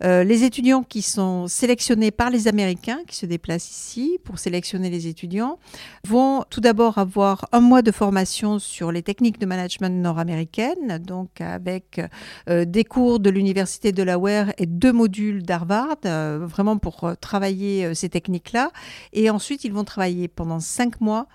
les 0.02 0.44
étudiants 0.44 0.84
qui 0.84 1.02
sont 1.02 1.48
sélectionnés 1.48 2.12
par 2.12 2.30
les 2.30 2.48
Américains, 2.48 3.00
qui 3.08 3.16
se 3.16 3.26
déplacent 3.26 3.70
ici 3.70 4.20
pour 4.24 4.40
sélectionner 4.40 4.90
les 4.90 5.08
étudiants, 5.08 5.60
vont 6.06 6.44
tout 6.50 6.62
d'abord 6.62 6.98
avoir 6.98 7.48
un 7.52 7.62
mois 7.62 7.82
de 7.82 7.92
formation 7.92 8.60
sur 8.60 8.92
les 8.92 9.02
techniques 9.02 9.40
de 9.40 9.46
management 9.48 10.02
nord-américaine, 10.02 11.00
donc 11.00 11.42
avec 11.42 12.02
euh, 12.50 12.66
des 12.66 12.84
cours 12.84 13.20
de 13.20 13.30
l'université 13.30 13.92
de 13.92 13.98
Delaware 13.98 14.54
et 14.58 14.66
deux 14.66 14.94
modules 14.94 15.44
d'Harvard, 15.44 15.98
euh, 16.06 16.40
vraiment 16.42 16.78
pour 16.78 17.04
euh, 17.04 17.16
travailler 17.16 17.96
ces 17.96 18.10
techniques-là. 18.10 18.72
Et 19.14 19.30
ensuite, 19.30 19.64
ils 19.64 19.74
vont 19.74 19.84
travailler 19.84 20.28
pendant 20.28 20.60
cinq 20.60 21.02
mois 21.02 21.28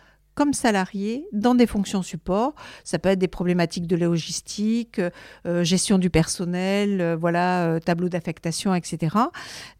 comme 0.42 0.54
salariés 0.54 1.25
dans 1.32 1.54
des 1.54 1.68
fonctions 1.68 2.02
support. 2.02 2.54
Ça 2.82 2.99
peut 2.99 3.11
être 3.11 3.20
des 3.20 3.28
problématiques 3.28 3.87
de 3.87 3.94
logistique, 3.94 5.00
euh, 5.46 5.62
gestion 5.62 5.99
du 5.99 6.11
personnel, 6.11 7.00
euh, 7.00 7.16
voilà, 7.16 7.66
euh, 7.66 7.78
tableau 7.78 8.08
d'affectation, 8.08 8.75
etc. 8.75 9.16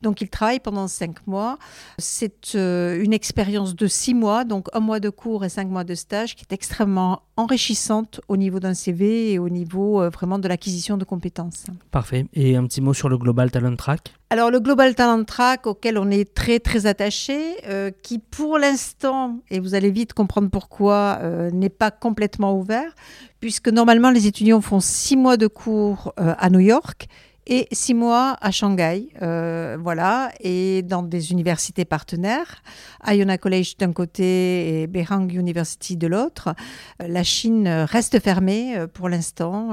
Donc 0.03 0.21
ils 0.21 0.29
travaillent 0.29 0.61
pendant 0.61 0.87
cinq 0.87 1.27
mois. 1.27 1.59
C'est 1.99 2.55
une 2.55 3.13
expérience 3.13 3.75
de 3.75 3.89
six 3.89 4.15
mois, 4.15 4.45
donc 4.45 4.69
un 4.73 4.79
mois 4.79 5.01
de 5.01 5.11
cours 5.11 5.45
et 5.45 5.49
cinq 5.49 5.67
mois 5.67 5.83
de 5.83 5.97
stage, 5.97 6.37
qui 6.37 6.45
est 6.49 6.55
extrêmement 6.55 7.23
enrichissante 7.37 8.21
au 8.29 8.37
niveau 8.37 8.61
d'un 8.61 8.75
CV 8.75 9.33
et 9.33 9.41
au 9.41 9.49
niveau 9.49 10.09
vraiment 10.11 10.39
de 10.39 10.47
l'acquisition 10.47 10.97
de 10.97 11.05
compétences. 11.05 11.65
Parfait. 11.91 12.27
Et 12.35 12.55
un 12.55 12.65
petit 12.67 12.81
mot 12.81 12.95
sur 12.95 13.09
le 13.09 13.19
Global 13.19 13.51
Talent 13.51 13.75
Track? 13.75 14.15
Alors 14.31 14.51
le 14.51 14.61
Global 14.61 14.95
Talent 14.95 15.25
Track 15.25 15.67
auquel 15.67 15.99
on 15.99 16.11
est 16.11 16.33
très 16.33 16.59
très 16.59 16.87
attaché, 16.87 17.57
qui 18.03 18.19
pour 18.19 18.59
l'instant, 18.59 19.41
et 19.51 19.61
vous 19.61 19.75
allez 19.75 19.91
vite 19.91 20.13
comprendre 20.15 20.52
pourquoi 20.53 21.19
euh, 21.23 21.51
n'est 21.51 21.71
pas 21.71 21.91
complètement 21.91 22.57
ouvert, 22.57 22.95
puisque 23.41 23.69
normalement 23.69 24.11
les 24.11 24.29
étudiants 24.29 24.61
font 24.61 24.81
six 24.81 25.17
mois 25.17 25.37
de 25.37 25.49
cours 25.49 26.13
euh, 26.21 26.35
à 26.39 26.51
New 26.51 26.61
York 26.61 27.09
et 27.47 27.67
six 27.73 27.95
mois 27.95 28.37
à 28.41 28.53
Shanghai, 28.53 29.09
euh, 29.21 29.77
voilà, 29.81 30.31
et 30.39 30.83
dans 30.83 31.03
des 31.03 31.33
universités 31.33 31.85
partenaires, 31.85 32.63
Iona 33.05 33.37
College 33.37 33.77
d'un 33.79 33.93
côté 33.93 34.83
et 34.83 34.87
Beihang 34.87 35.33
University 35.33 35.97
de 35.97 36.07
l'autre. 36.07 36.55
La 37.01 37.25
Chine 37.25 37.67
reste 37.67 38.21
fermée 38.21 38.77
pour 38.95 39.09
l'instant, 39.09 39.71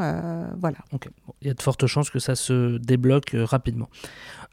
voilà. 0.59 0.79
Il 1.41 1.47
y 1.47 1.51
a 1.51 1.53
de 1.53 1.61
fortes 1.61 1.85
chances 1.85 2.09
que 2.09 2.17
ça 2.17 2.33
se 2.33 2.79
débloque 2.79 3.35
rapidement. 3.35 3.89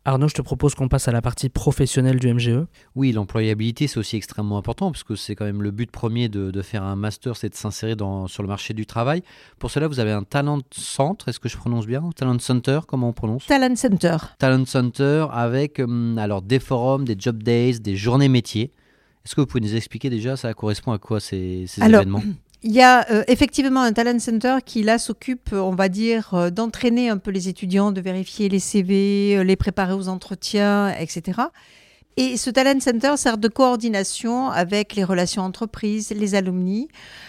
Arnaud, 0.07 0.29
je 0.29 0.35
te 0.35 0.43
propose 0.43 0.77
qu'on 0.77 0.87
passe 0.87 1.09
à 1.09 1.11
la 1.11 1.21
partie 1.21 1.49
professionnelle 1.49 2.21
du 2.21 2.33
MGE. 2.33 2.65
Oui, 2.95 3.11
l'employabilité, 3.11 3.89
c'est 3.89 3.99
aussi 3.99 4.15
extrêmement 4.15 4.57
important, 4.57 4.93
parce 4.93 5.03
que 5.03 5.17
c'est 5.17 5.35
quand 5.35 5.45
même 5.45 5.65
le 5.65 5.73
but 5.73 5.91
premier 5.91 6.29
de, 6.29 6.63
faire 6.63 6.85
un 6.85 6.95
master, 6.95 7.37
c'est 7.37 7.49
de 7.49 7.57
s'insérer 7.57 7.97
sur 8.29 8.45
le 8.45 8.49
marché 8.49 8.73
du 8.73 8.87
travail. 8.87 9.25
Pour 9.59 9.73
cela, 9.73 9.89
vous 9.89 9.99
avez 9.99 10.13
un 10.13 10.23
Talent 10.23 10.61
Centre, 10.71 11.29
est-ce 11.29 11.41
que 11.41 11.49
je 11.49 11.57
prononce 11.57 11.89
bien? 11.89 12.09
Talent 12.15 12.39
Center, 12.39 12.79
comment 12.87 13.09
on 13.09 13.13
prononce? 13.13 13.47
Talent 13.47 13.75
Center. 13.75 14.17
Talent 14.39 14.65
Center, 14.65 15.27
avec 15.33 15.81
hum, 15.81 16.17
alors, 16.19 16.41
des 16.41 16.61
forums, 16.61 17.05
des 17.05 17.17
job 17.19 17.43
days, 17.43 17.81
des 17.81 17.97
journées 17.97 18.29
métiers. 18.29 18.73
Est-ce 19.25 19.35
que 19.35 19.41
vous 19.41 19.49
pouvez 19.49 19.61
nous 19.61 19.75
expliquer 19.75 20.09
déjà, 20.09 20.37
ça 20.37 20.55
correspond 20.55 20.93
à 20.93 20.99
quoi 20.99 21.19
ces, 21.19 21.65
ces 21.67 21.83
événements? 21.83 22.23
il 22.63 22.73
y 22.73 22.83
a 22.83 23.09
euh, 23.11 23.23
effectivement 23.29 23.83
un 23.83 23.93
talent 23.93 24.19
center 24.19 24.57
qui 24.65 24.83
là 24.83 24.99
s'occupe, 24.99 25.53
on 25.53 25.75
va 25.75 25.89
dire, 25.89 26.35
euh, 26.35 26.51
d'entraîner 26.51 27.09
un 27.09 27.19
peu 27.19 27.31
les 27.31 27.49
étudiants, 27.49 27.93
de 27.93 28.01
vérifier 28.01 28.49
les 28.49 28.59
CV, 28.59 29.37
euh, 29.37 29.45
les 29.45 29.57
préparer 29.57 29.93
aux 29.93 30.09
entretiens, 30.09 30.91
etc. 30.99 31.43
Et 32.17 32.39
ce 32.39 32.49
Talent 32.49 32.81
Center 32.81 33.15
sert 33.19 33.37
de 33.37 33.49
coordination 33.49 34.49
avec 34.49 34.95
les 34.95 35.05
relations 35.05 35.43
entreprises, 35.43 36.11
les 36.11 36.35
alumni. 36.35 36.89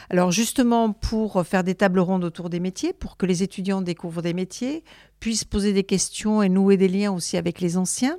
Alors 0.10 0.32
justement 0.32 0.94
pour 0.94 1.46
faire 1.46 1.66
des 1.66 1.76
tables 1.76 2.00
rondes 2.00 2.24
autour 2.24 2.50
des 2.50 2.62
métiers, 2.62 2.94
pour 2.94 3.18
que 3.18 3.26
les 3.26 3.44
étudiants 3.44 3.82
découvrent 3.82 4.22
des 4.22 4.34
métiers, 4.34 4.86
puissent 5.20 5.46
poser 5.46 5.74
des 5.74 5.84
questions 5.84 6.44
et 6.44 6.50
nouer 6.50 6.78
des 6.78 6.88
liens 6.88 7.12
aussi 7.12 7.38
avec 7.38 7.60
les 7.60 7.78
anciens. 7.78 8.18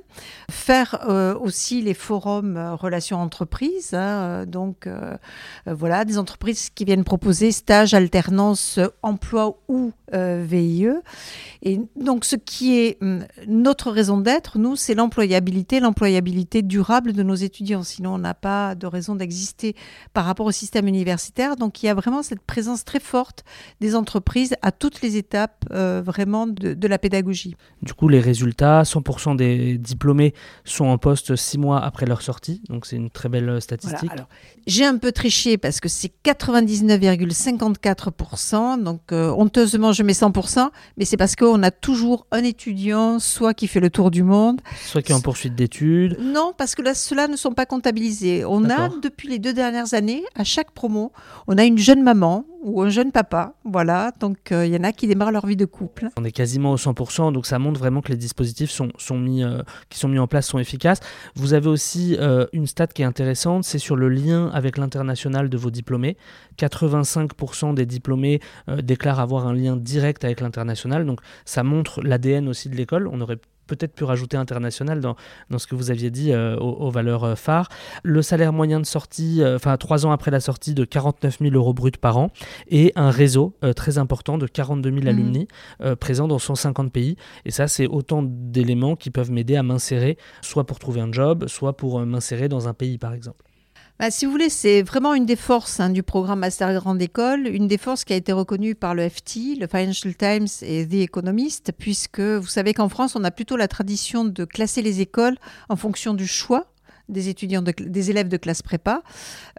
Faire 0.49 1.05
euh, 1.07 1.37
aussi 1.37 1.81
les 1.81 1.93
forums 1.93 2.57
euh, 2.57 2.75
relations 2.75 3.21
entreprises, 3.21 3.93
hein, 3.93 3.99
euh, 3.99 4.45
donc 4.45 4.87
voilà, 5.65 6.05
des 6.05 6.17
entreprises 6.17 6.69
qui 6.69 6.85
viennent 6.85 7.03
proposer 7.03 7.51
stage, 7.51 7.93
alternance, 7.93 8.79
emploi 9.03 9.59
ou 9.67 9.91
VIE. 10.11 10.89
Et 11.61 11.79
donc 11.95 12.25
ce 12.25 12.35
qui 12.35 12.79
est 12.79 12.97
hum, 13.01 13.25
notre 13.47 13.91
raison 13.91 14.17
d'être, 14.17 14.57
nous, 14.57 14.75
c'est 14.75 14.95
l'employabilité, 14.95 15.79
l'employabilité 15.79 16.63
durable 16.63 17.13
de 17.13 17.21
nos 17.21 17.35
étudiants. 17.35 17.83
Sinon, 17.83 18.15
on 18.15 18.17
n'a 18.17 18.33
pas 18.33 18.73
de 18.73 18.87
raison 18.87 19.15
d'exister 19.15 19.75
par 20.13 20.25
rapport 20.25 20.47
au 20.47 20.51
système 20.51 20.87
universitaire. 20.87 21.55
Donc 21.55 21.83
il 21.83 21.85
y 21.85 21.89
a 21.89 21.93
vraiment 21.93 22.23
cette 22.23 22.41
présence 22.41 22.83
très 22.83 22.99
forte 22.99 23.43
des 23.81 23.95
entreprises 23.95 24.55
à 24.63 24.71
toutes 24.71 25.01
les 25.01 25.17
étapes 25.17 25.65
vraiment 25.69 26.47
de, 26.47 26.73
de 26.73 26.87
la 26.89 26.97
pédagogie. 26.97 27.55
Du 27.81 27.93
coup, 27.93 28.09
les 28.09 28.19
résultats, 28.19 28.83
100% 28.83 29.35
des 29.35 29.77
diplômés 29.77 30.33
sont 30.65 30.85
en 30.85 30.97
poste 30.97 31.35
six 31.35 31.57
mois 31.57 31.83
après 31.83 32.05
leur 32.05 32.21
sortie, 32.21 32.61
donc 32.69 32.85
c'est 32.85 32.97
une 32.97 33.09
très 33.09 33.29
belle 33.29 33.61
statistique. 33.61 34.11
j'ai 34.67 34.85
un 34.85 34.97
peu 34.97 35.11
triché 35.11 35.57
parce 35.57 35.79
que 35.79 35.89
c'est 35.89 36.11
99,54%, 36.25 38.83
donc 38.83 39.01
euh, 39.11 39.29
honteusement 39.29 39.93
je 39.93 40.03
mets 40.03 40.13
100%, 40.13 40.69
mais 40.97 41.05
c'est 41.05 41.17
parce 41.17 41.35
qu'on 41.35 41.63
a 41.63 41.71
toujours 41.71 42.27
un 42.31 42.43
étudiant, 42.43 43.19
soit 43.19 43.53
qui 43.53 43.67
fait 43.67 43.79
le 43.79 43.89
tour 43.89 44.11
du 44.11 44.23
monde, 44.23 44.61
soit 44.85 45.01
qui 45.01 45.11
est 45.11 45.15
en 45.15 45.21
poursuite 45.21 45.55
d'études. 45.55 46.17
Non, 46.19 46.53
parce 46.57 46.75
que 46.75 46.81
là, 46.81 46.93
ceux-là 46.93 47.27
ne 47.27 47.35
sont 47.35 47.53
pas 47.53 47.65
comptabilisés. 47.65 48.45
On 48.45 48.69
a, 48.69 48.89
depuis 49.01 49.27
les 49.27 49.39
deux 49.39 49.53
dernières 49.53 49.93
années, 49.93 50.23
à 50.35 50.43
chaque 50.43 50.71
promo, 50.71 51.11
on 51.47 51.57
a 51.57 51.63
une 51.63 51.77
jeune 51.77 52.03
maman 52.03 52.45
ou 52.61 52.81
un 52.81 52.89
jeune 52.89 53.11
papa. 53.11 53.53
Voilà, 53.63 54.11
donc 54.19 54.51
euh, 54.51 54.65
il 54.65 54.73
y 54.73 54.77
en 54.77 54.83
a 54.83 54.91
qui 54.91 55.07
démarrent 55.07 55.31
leur 55.31 55.45
vie 55.45 55.55
de 55.55 55.65
couple. 55.65 56.09
On 56.17 56.23
est 56.23 56.31
quasiment 56.31 56.71
au 56.71 56.77
100%, 56.77 57.31
donc 57.31 57.45
ça 57.45 57.59
montre 57.59 57.79
vraiment 57.79 58.01
que 58.01 58.09
les 58.09 58.17
dispositifs 58.17 58.71
sont, 58.71 58.89
sont 58.97 59.17
mis, 59.17 59.43
euh, 59.43 59.61
qui 59.89 59.99
sont 59.99 60.07
mis 60.07 60.19
en 60.19 60.27
place 60.27 60.47
sont 60.47 60.59
efficaces. 60.59 60.99
Vous 61.35 61.53
avez 61.53 61.67
aussi 61.67 62.17
euh, 62.19 62.45
une 62.53 62.67
stat 62.67 62.87
qui 62.87 63.01
est 63.01 63.05
intéressante, 63.05 63.63
c'est 63.63 63.79
sur 63.79 63.95
le 63.95 64.09
lien 64.09 64.49
avec 64.53 64.77
l'international 64.77 65.49
de 65.49 65.57
vos 65.57 65.71
diplômés. 65.71 66.17
85% 66.57 67.73
des 67.73 67.85
diplômés 67.85 68.41
déclarent 68.83 69.19
avoir 69.19 69.47
un 69.47 69.53
lien 69.53 69.77
direct 69.77 70.25
avec 70.25 70.41
l'international, 70.41 71.05
donc 71.05 71.21
ça 71.45 71.63
montre 71.63 72.01
l'ADN 72.01 72.49
aussi 72.49 72.69
de 72.69 72.75
l'école. 72.75 73.07
On 73.07 73.21
aurait 73.21 73.39
peut-être 73.69 73.93
pu 73.93 74.03
rajouter 74.03 74.35
international 74.35 74.99
dans, 74.99 75.15
dans 75.49 75.59
ce 75.59 75.67
que 75.67 75.75
vous 75.75 75.91
aviez 75.91 76.09
dit 76.09 76.33
euh, 76.33 76.57
aux, 76.57 76.89
valeurs 76.89 77.23
euh, 77.23 77.35
phares. 77.35 77.69
Le 78.03 78.21
salaire 78.21 78.51
moyen 78.51 78.79
de 78.79 78.85
sortie, 78.85 79.41
euh, 79.41 79.55
enfin 79.55 79.77
trois 79.77 80.05
ans 80.05 80.11
après 80.11 80.31
la 80.31 80.39
sortie, 80.39 80.73
de 80.73 80.83
49 80.83 81.39
000 81.39 81.55
euros 81.55 81.73
bruts 81.73 81.91
par 81.91 82.17
an 82.17 82.31
et 82.69 82.91
un 82.95 83.11
réseau 83.11 83.55
très 83.75 83.97
important 83.97 84.37
de 84.37 84.47
42 84.47 84.89
000 84.89 85.01
mmh. 85.01 85.07
alumni 85.07 85.47
présents 85.99 86.27
dans 86.27 86.39
150 86.39 86.91
pays. 86.91 87.15
Et 87.45 87.51
ça, 87.51 87.67
c'est 87.67 87.87
autant 87.87 88.23
d'éléments 88.23 88.95
qui 88.95 89.09
peuvent 89.09 89.31
m'aider 89.31 89.55
à 89.55 89.63
m'insérer, 89.63 90.17
soit 90.41 90.65
pour 90.65 90.79
trouver 90.79 91.01
un 91.01 91.11
job, 91.11 91.47
soit 91.47 91.77
pour 91.77 91.99
m'insérer 92.05 92.49
dans 92.49 92.67
un 92.67 92.73
pays, 92.73 92.97
par 92.97 93.13
exemple. 93.13 93.48
Bah, 93.99 94.11
si 94.11 94.25
vous 94.25 94.31
voulez, 94.31 94.49
c'est 94.49 94.81
vraiment 94.81 95.13
une 95.13 95.25
des 95.25 95.35
forces 95.35 95.81
hein, 95.81 95.89
du 95.89 96.03
programme 96.03 96.39
Master 96.39 96.73
Grande 96.73 97.01
École, 97.01 97.47
une 97.47 97.67
des 97.67 97.77
forces 97.77 98.05
qui 98.05 98.13
a 98.13 98.15
été 98.15 98.31
reconnue 98.31 98.73
par 98.73 98.95
le 98.95 99.09
FT, 99.09 99.59
le 99.59 99.67
Financial 99.67 100.15
Times 100.15 100.47
et 100.61 100.87
The 100.87 100.93
Economist, 100.93 101.73
puisque 101.77 102.21
vous 102.21 102.47
savez 102.47 102.73
qu'en 102.73 102.87
France, 102.87 103.17
on 103.17 103.25
a 103.25 103.31
plutôt 103.31 103.57
la 103.57 103.67
tradition 103.67 104.23
de 104.23 104.45
classer 104.45 104.81
les 104.81 105.01
écoles 105.01 105.35
en 105.67 105.75
fonction 105.75 106.13
du 106.13 106.27
choix 106.27 106.71
des 107.09 107.29
étudiants, 107.29 107.61
des 107.61 108.09
élèves 108.09 108.27
de 108.27 108.37
classe 108.37 108.61
prépa. 108.61 109.03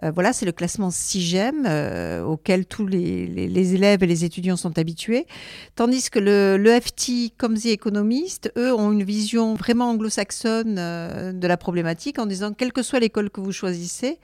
Euh, 0.03 0.11
voilà, 0.11 0.33
c'est 0.33 0.45
le 0.45 0.51
classement 0.51 0.89
SIGEM 0.89 1.65
euh, 1.67 2.23
auquel 2.23 2.65
tous 2.65 2.87
les, 2.87 3.73
élèves 3.75 4.03
et 4.03 4.07
les 4.07 4.25
étudiants 4.25 4.57
sont 4.57 4.77
habitués. 4.77 5.27
Tandis 5.75 6.09
que 6.09 6.19
le, 6.19 6.57
le 6.57 6.79
FT, 6.79 7.33
comme 7.37 7.57
The 7.57 7.67
Economist, 7.67 8.51
eux 8.57 8.73
ont 8.73 8.91
une 8.91 9.03
vision 9.03 9.53
vraiment 9.55 9.89
anglo-saxonne 9.89 10.77
euh, 10.79 11.33
de 11.33 11.47
la 11.47 11.57
problématique 11.57 12.19
en 12.19 12.25
disant, 12.25 12.53
quelle 12.53 12.73
que 12.73 12.83
soit 12.83 12.99
l'école 12.99 13.29
que 13.29 13.41
vous 13.41 13.51
choisissez, 13.51 14.17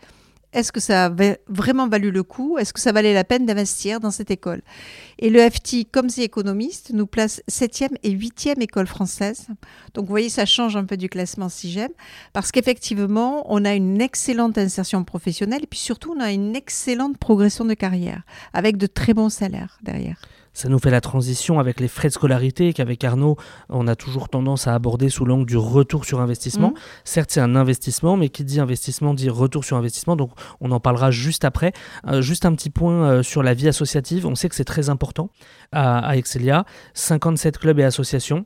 est-ce 0.54 0.72
que 0.72 0.80
ça 0.80 1.06
a 1.06 1.12
vraiment 1.48 1.88
valu 1.88 2.12
le 2.12 2.24
coup? 2.24 2.58
Est-ce 2.58 2.74
que 2.74 2.80
ça 2.80 2.92
valait 2.92 3.14
la 3.14 3.24
peine 3.24 3.46
d'investir 3.46 4.00
dans 4.00 4.12
cette 4.12 4.32
école? 4.32 4.62
Et 5.20 5.30
le 5.30 5.40
FT, 5.40 5.92
comme 5.92 6.10
c'est 6.10 6.24
économiste, 6.24 6.92
nous 6.94 7.06
place 7.06 7.42
7e 7.50 7.96
et 8.04 8.12
8e 8.12 8.62
école 8.62 8.88
française. 8.88 9.48
Donc 9.94 10.06
vous 10.06 10.12
voyez, 10.12 10.30
ça 10.30 10.46
change 10.46 10.76
un 10.76 10.86
peu 10.86 10.98
du 10.98 11.10
classement 11.10 11.50
SIGEM, 11.50 11.92
parce 12.34 12.52
qu'effectivement, 12.52 13.46
on 13.54 13.66
a 13.66 13.74
une 13.74 14.02
excellente 14.02 14.58
insertion 14.58 15.04
professionnelle, 15.04 15.64
et 15.64 15.68
puis 15.68 15.80
surtout, 15.80 16.14
on 16.18 16.22
a 16.22 16.32
une 16.32 16.56
excellente 16.56 17.18
progression 17.18 17.66
de 17.66 17.74
carrière, 17.74 18.24
avec 18.54 18.78
de 18.78 18.88
très 18.88 19.14
bons 19.14 19.30
salaires 19.30 19.78
derrière. 19.82 20.22
Ça 20.58 20.70
nous 20.70 20.80
fait 20.80 20.90
la 20.90 21.02
transition 21.02 21.60
avec 21.60 21.80
les 21.80 21.88
frais 21.88 22.08
de 22.08 22.14
scolarité 22.14 22.74
qu'avec 22.74 23.04
Arnaud, 23.04 23.38
on 23.70 23.88
a 23.88 23.96
toujours 23.96 24.28
tendance 24.28 24.66
à 24.66 24.74
aborder 24.74 25.08
sous 25.10 25.24
l'angle 25.24 25.46
du 25.46 25.56
retour 25.56 26.04
sur 26.04 26.20
investissement. 26.20 26.70
Mmh. 26.70 26.80
Certes, 27.04 27.30
c'est 27.32 27.42
un 27.42 27.56
investissement, 27.56 28.18
mais 28.18 28.30
qui 28.30 28.44
dit 28.44 28.60
investissement 28.60 29.14
dit 29.14 29.30
retour 29.30 29.64
sur 29.64 29.78
investissement. 29.78 30.16
Donc, 30.16 30.32
on 30.60 30.72
en 30.72 30.80
parlera 30.80 31.12
juste 31.12 31.46
après. 31.46 31.74
Euh, 32.08 32.24
juste 32.24 32.44
un 32.44 32.56
petit 32.56 32.72
point 32.72 33.08
euh, 33.08 33.22
sur 33.22 33.44
la 33.44 33.54
vie 33.54 33.68
associative. 33.68 34.26
On 34.26 34.34
sait 34.34 34.50
que 34.50 34.56
c'est 34.56 34.64
très 34.64 34.90
important 34.90 35.30
à, 35.72 36.00
à 36.00 36.16
Excelia. 36.16 36.66
57 36.96 37.60
clubs 37.60 37.78
et 37.78 37.84
associations. 37.84 38.44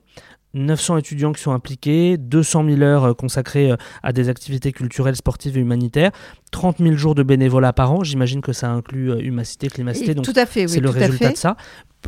900 0.54 0.98
étudiants 0.98 1.32
qui 1.32 1.42
sont 1.42 1.54
impliqués, 1.54 2.18
200 2.18 2.66
000 2.66 2.82
heures 2.82 3.06
euh, 3.06 3.14
consacrées 3.14 3.74
à 4.04 4.12
des 4.12 4.28
activités 4.28 4.74
culturelles, 4.74 5.16
sportives 5.16 5.58
et 5.58 5.62
humanitaires, 5.62 6.12
30 6.52 6.80
000 6.80 6.98
jours 6.98 7.16
de 7.16 7.24
bénévolat 7.24 7.72
par 7.72 7.94
an. 7.94 8.04
J'imagine 8.04 8.42
que 8.42 8.52
ça 8.52 8.70
inclut 8.70 9.18
Humacité, 9.22 9.70
Climacité. 9.70 10.14
Donc 10.14 10.26
tout 10.26 10.34
à 10.36 10.46
fait, 10.46 10.68
c'est 10.68 10.82
le 10.82 10.90
résultat 10.90 11.32
de 11.32 11.38
ça. 11.38 11.56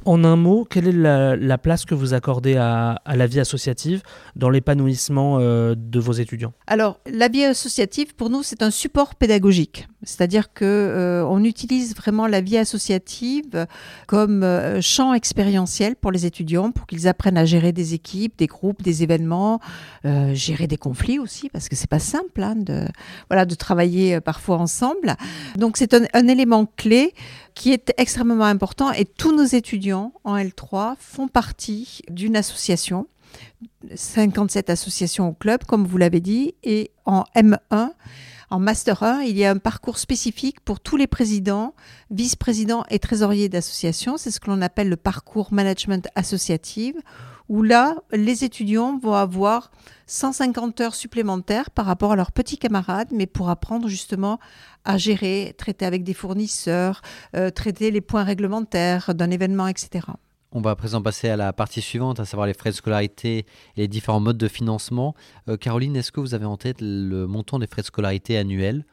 En 0.05 0.23
un 0.23 0.35
mot, 0.35 0.65
quelle 0.65 0.87
est 0.87 1.37
la, 1.37 1.57
place 1.57 1.85
que 1.85 1.95
vous 1.95 2.13
accordez 2.13 2.57
à, 2.57 2.99
la 3.05 3.27
vie 3.27 3.39
associative 3.39 4.01
dans 4.35 4.49
l'épanouissement 4.49 5.37
euh, 5.39 5.75
de 5.77 5.99
vos 5.99 6.13
étudiants? 6.13 6.53
Alors, 6.67 6.99
la 7.09 7.27
vie 7.27 7.43
associative, 7.43 8.15
pour 8.15 8.29
nous, 8.29 8.43
c'est 8.43 8.63
un 8.63 8.71
support 8.71 9.15
pédagogique. 9.15 9.87
C'est-à-dire 10.01 10.51
que 10.51 10.65
euh, 10.65 11.25
on 11.25 11.43
utilise 11.43 11.95
vraiment 11.95 12.27
la 12.27 12.41
vie 12.41 12.57
associative 12.57 13.65
comme 14.07 14.43
euh, 14.43 14.81
champ 14.81 15.13
expérientiel 15.13 15.95
pour 15.95 16.11
les 16.11 16.25
étudiants, 16.25 16.71
pour 16.71 16.85
qu'ils 16.87 17.07
apprennent 17.07 17.37
à 17.37 17.45
gérer 17.45 17.71
des 17.71 17.93
équipes, 17.93 18.37
des 18.37 18.47
groupes, 18.47 18.81
des 18.81 19.03
événements, 19.03 19.59
gérer 20.33 20.67
des 20.67 20.77
conflits 20.77 21.19
aussi, 21.19 21.49
parce 21.49 21.69
que 21.69 21.75
c'est 21.75 21.89
pas 21.89 21.99
simple 21.99 22.43
hein, 22.43 22.55
de, 22.55 22.85
voilà, 23.29 23.45
de 23.45 23.55
travailler 23.55 24.19
parfois 24.19 24.57
ensemble. 24.57 25.15
Donc, 25.55 25.77
c'est 25.77 25.93
un 25.93 26.27
élément 26.27 26.65
clé 26.65 27.13
qui 27.55 27.71
est 27.71 27.93
extrêmement 27.97 28.45
important 28.45 28.91
et 28.91 29.05
tous 29.05 29.35
nos 29.35 29.45
étudiants 29.45 30.13
en 30.23 30.37
L3 30.37 30.95
font 30.99 31.27
partie 31.27 32.01
d'une 32.09 32.35
association, 32.35 33.07
57 33.93 34.69
associations 34.69 35.29
au 35.29 35.33
club, 35.33 35.63
comme 35.65 35.85
vous 35.85 35.97
l'avez 35.97 36.19
dit, 36.19 36.55
et 36.63 36.91
en 37.05 37.23
M1, 37.35 37.89
en 38.49 38.59
Master 38.59 39.01
1, 39.01 39.21
il 39.23 39.35
y 39.35 39.45
a 39.45 39.51
un 39.51 39.57
parcours 39.57 39.97
spécifique 39.97 40.59
pour 40.59 40.79
tous 40.79 40.95
les 40.95 41.07
présidents, 41.07 41.73
vice-présidents 42.11 42.85
et 42.89 42.99
trésoriers 42.99 43.49
d'associations. 43.49 44.17
C'est 44.17 44.29
ce 44.29 44.39
que 44.39 44.51
l'on 44.51 44.61
appelle 44.61 44.89
le 44.89 44.95
parcours 44.95 45.51
management 45.51 46.07
associative, 46.15 46.95
où 47.49 47.61
là, 47.61 47.95
les 48.11 48.43
étudiants 48.43 48.97
vont 48.97 49.13
avoir 49.13 49.71
150 50.07 50.81
heures 50.81 50.95
supplémentaires 50.95 51.69
par 51.69 51.85
rapport 51.85 52.11
à 52.13 52.15
leurs 52.15 52.31
petits 52.31 52.57
camarades, 52.57 53.09
mais 53.11 53.25
pour 53.25 53.49
apprendre 53.49 53.87
justement 53.87 54.39
à 54.85 54.97
gérer, 54.97 55.55
traiter 55.57 55.85
avec 55.85 56.03
des 56.03 56.13
fournisseurs, 56.13 57.01
euh, 57.35 57.49
traiter 57.49 57.91
les 57.91 58.01
points 58.01 58.23
réglementaires 58.23 59.13
d'un 59.15 59.31
événement, 59.31 59.67
etc. 59.67 60.07
On 60.51 60.61
va 60.61 60.71
à 60.71 60.75
présent 60.75 61.01
passer 61.01 61.29
à 61.29 61.35
la 61.35 61.51
partie 61.51 61.81
suivante, 61.81 62.19
à 62.19 62.25
savoir 62.25 62.45
les 62.45 62.53
frais 62.53 62.69
de 62.69 62.75
scolarité 62.75 63.39
et 63.75 63.81
les 63.81 63.87
différents 63.87 64.19
modes 64.19 64.37
de 64.37 64.47
financement. 64.47 65.15
Euh, 65.49 65.57
Caroline, 65.57 65.95
est-ce 65.95 66.11
que 66.11 66.19
vous 66.19 66.35
avez 66.35 66.45
en 66.45 66.57
tête 66.57 66.77
le 66.79 67.25
montant 67.25 67.57
des 67.57 67.65
frais 67.65 67.81
de 67.81 67.87
scolarité 67.87 68.37
annuels 68.37 68.85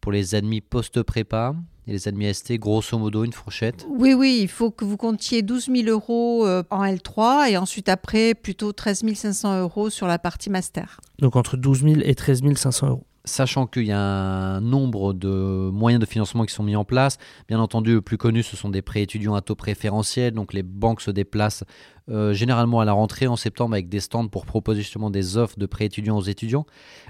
pour 0.00 0.10
les 0.10 0.34
admis 0.34 0.60
post-prépa? 0.60 1.54
Et 1.86 1.92
les 1.92 2.08
admis 2.08 2.32
ST, 2.32 2.54
grosso 2.54 2.98
modo, 2.98 3.24
une 3.24 3.32
fourchette 3.32 3.86
Oui, 3.88 4.12
oui, 4.12 4.40
il 4.42 4.48
faut 4.48 4.70
que 4.70 4.84
vous 4.84 4.96
comptiez 4.96 5.42
12 5.42 5.66
000 5.66 5.88
euros 5.88 6.46
euh, 6.46 6.62
en 6.70 6.84
L3 6.84 7.50
et 7.50 7.56
ensuite 7.56 7.88
après 7.88 8.34
plutôt 8.34 8.72
13 8.72 9.04
500 9.14 9.60
euros 9.60 9.90
sur 9.90 10.06
la 10.06 10.18
partie 10.18 10.50
master. 10.50 11.00
Donc 11.20 11.36
entre 11.36 11.56
12 11.56 11.82
000 11.82 11.94
et 12.02 12.14
13 12.14 12.42
500 12.54 12.88
euros 12.88 13.06
sachant 13.26 13.66
qu'il 13.66 13.86
y 13.86 13.92
a 13.92 13.98
un 13.98 14.60
nombre 14.60 15.12
de 15.12 15.68
moyens 15.72 16.00
de 16.00 16.06
financement 16.06 16.44
qui 16.44 16.54
sont 16.54 16.62
mis 16.62 16.76
en 16.76 16.84
place. 16.84 17.18
Bien 17.48 17.60
entendu, 17.60 17.94
le 17.94 18.00
plus 18.00 18.16
connu, 18.16 18.42
ce 18.42 18.56
sont 18.56 18.70
des 18.70 18.82
prêts 18.82 19.02
étudiants 19.02 19.34
à 19.34 19.42
taux 19.42 19.56
préférentiel. 19.56 20.32
Donc 20.32 20.54
les 20.54 20.62
banques 20.62 21.00
se 21.00 21.10
déplacent 21.10 21.64
euh, 22.08 22.32
généralement 22.32 22.78
à 22.78 22.84
la 22.84 22.92
rentrée 22.92 23.26
en 23.26 23.34
septembre 23.34 23.74
avec 23.74 23.88
des 23.88 23.98
stands 23.98 24.28
pour 24.28 24.46
proposer 24.46 24.82
justement 24.82 25.10
des 25.10 25.36
offres 25.36 25.58
de 25.58 25.66
prêts 25.66 25.86
étudiants 25.86 26.16
aux 26.16 26.22
étudiants. 26.22 26.64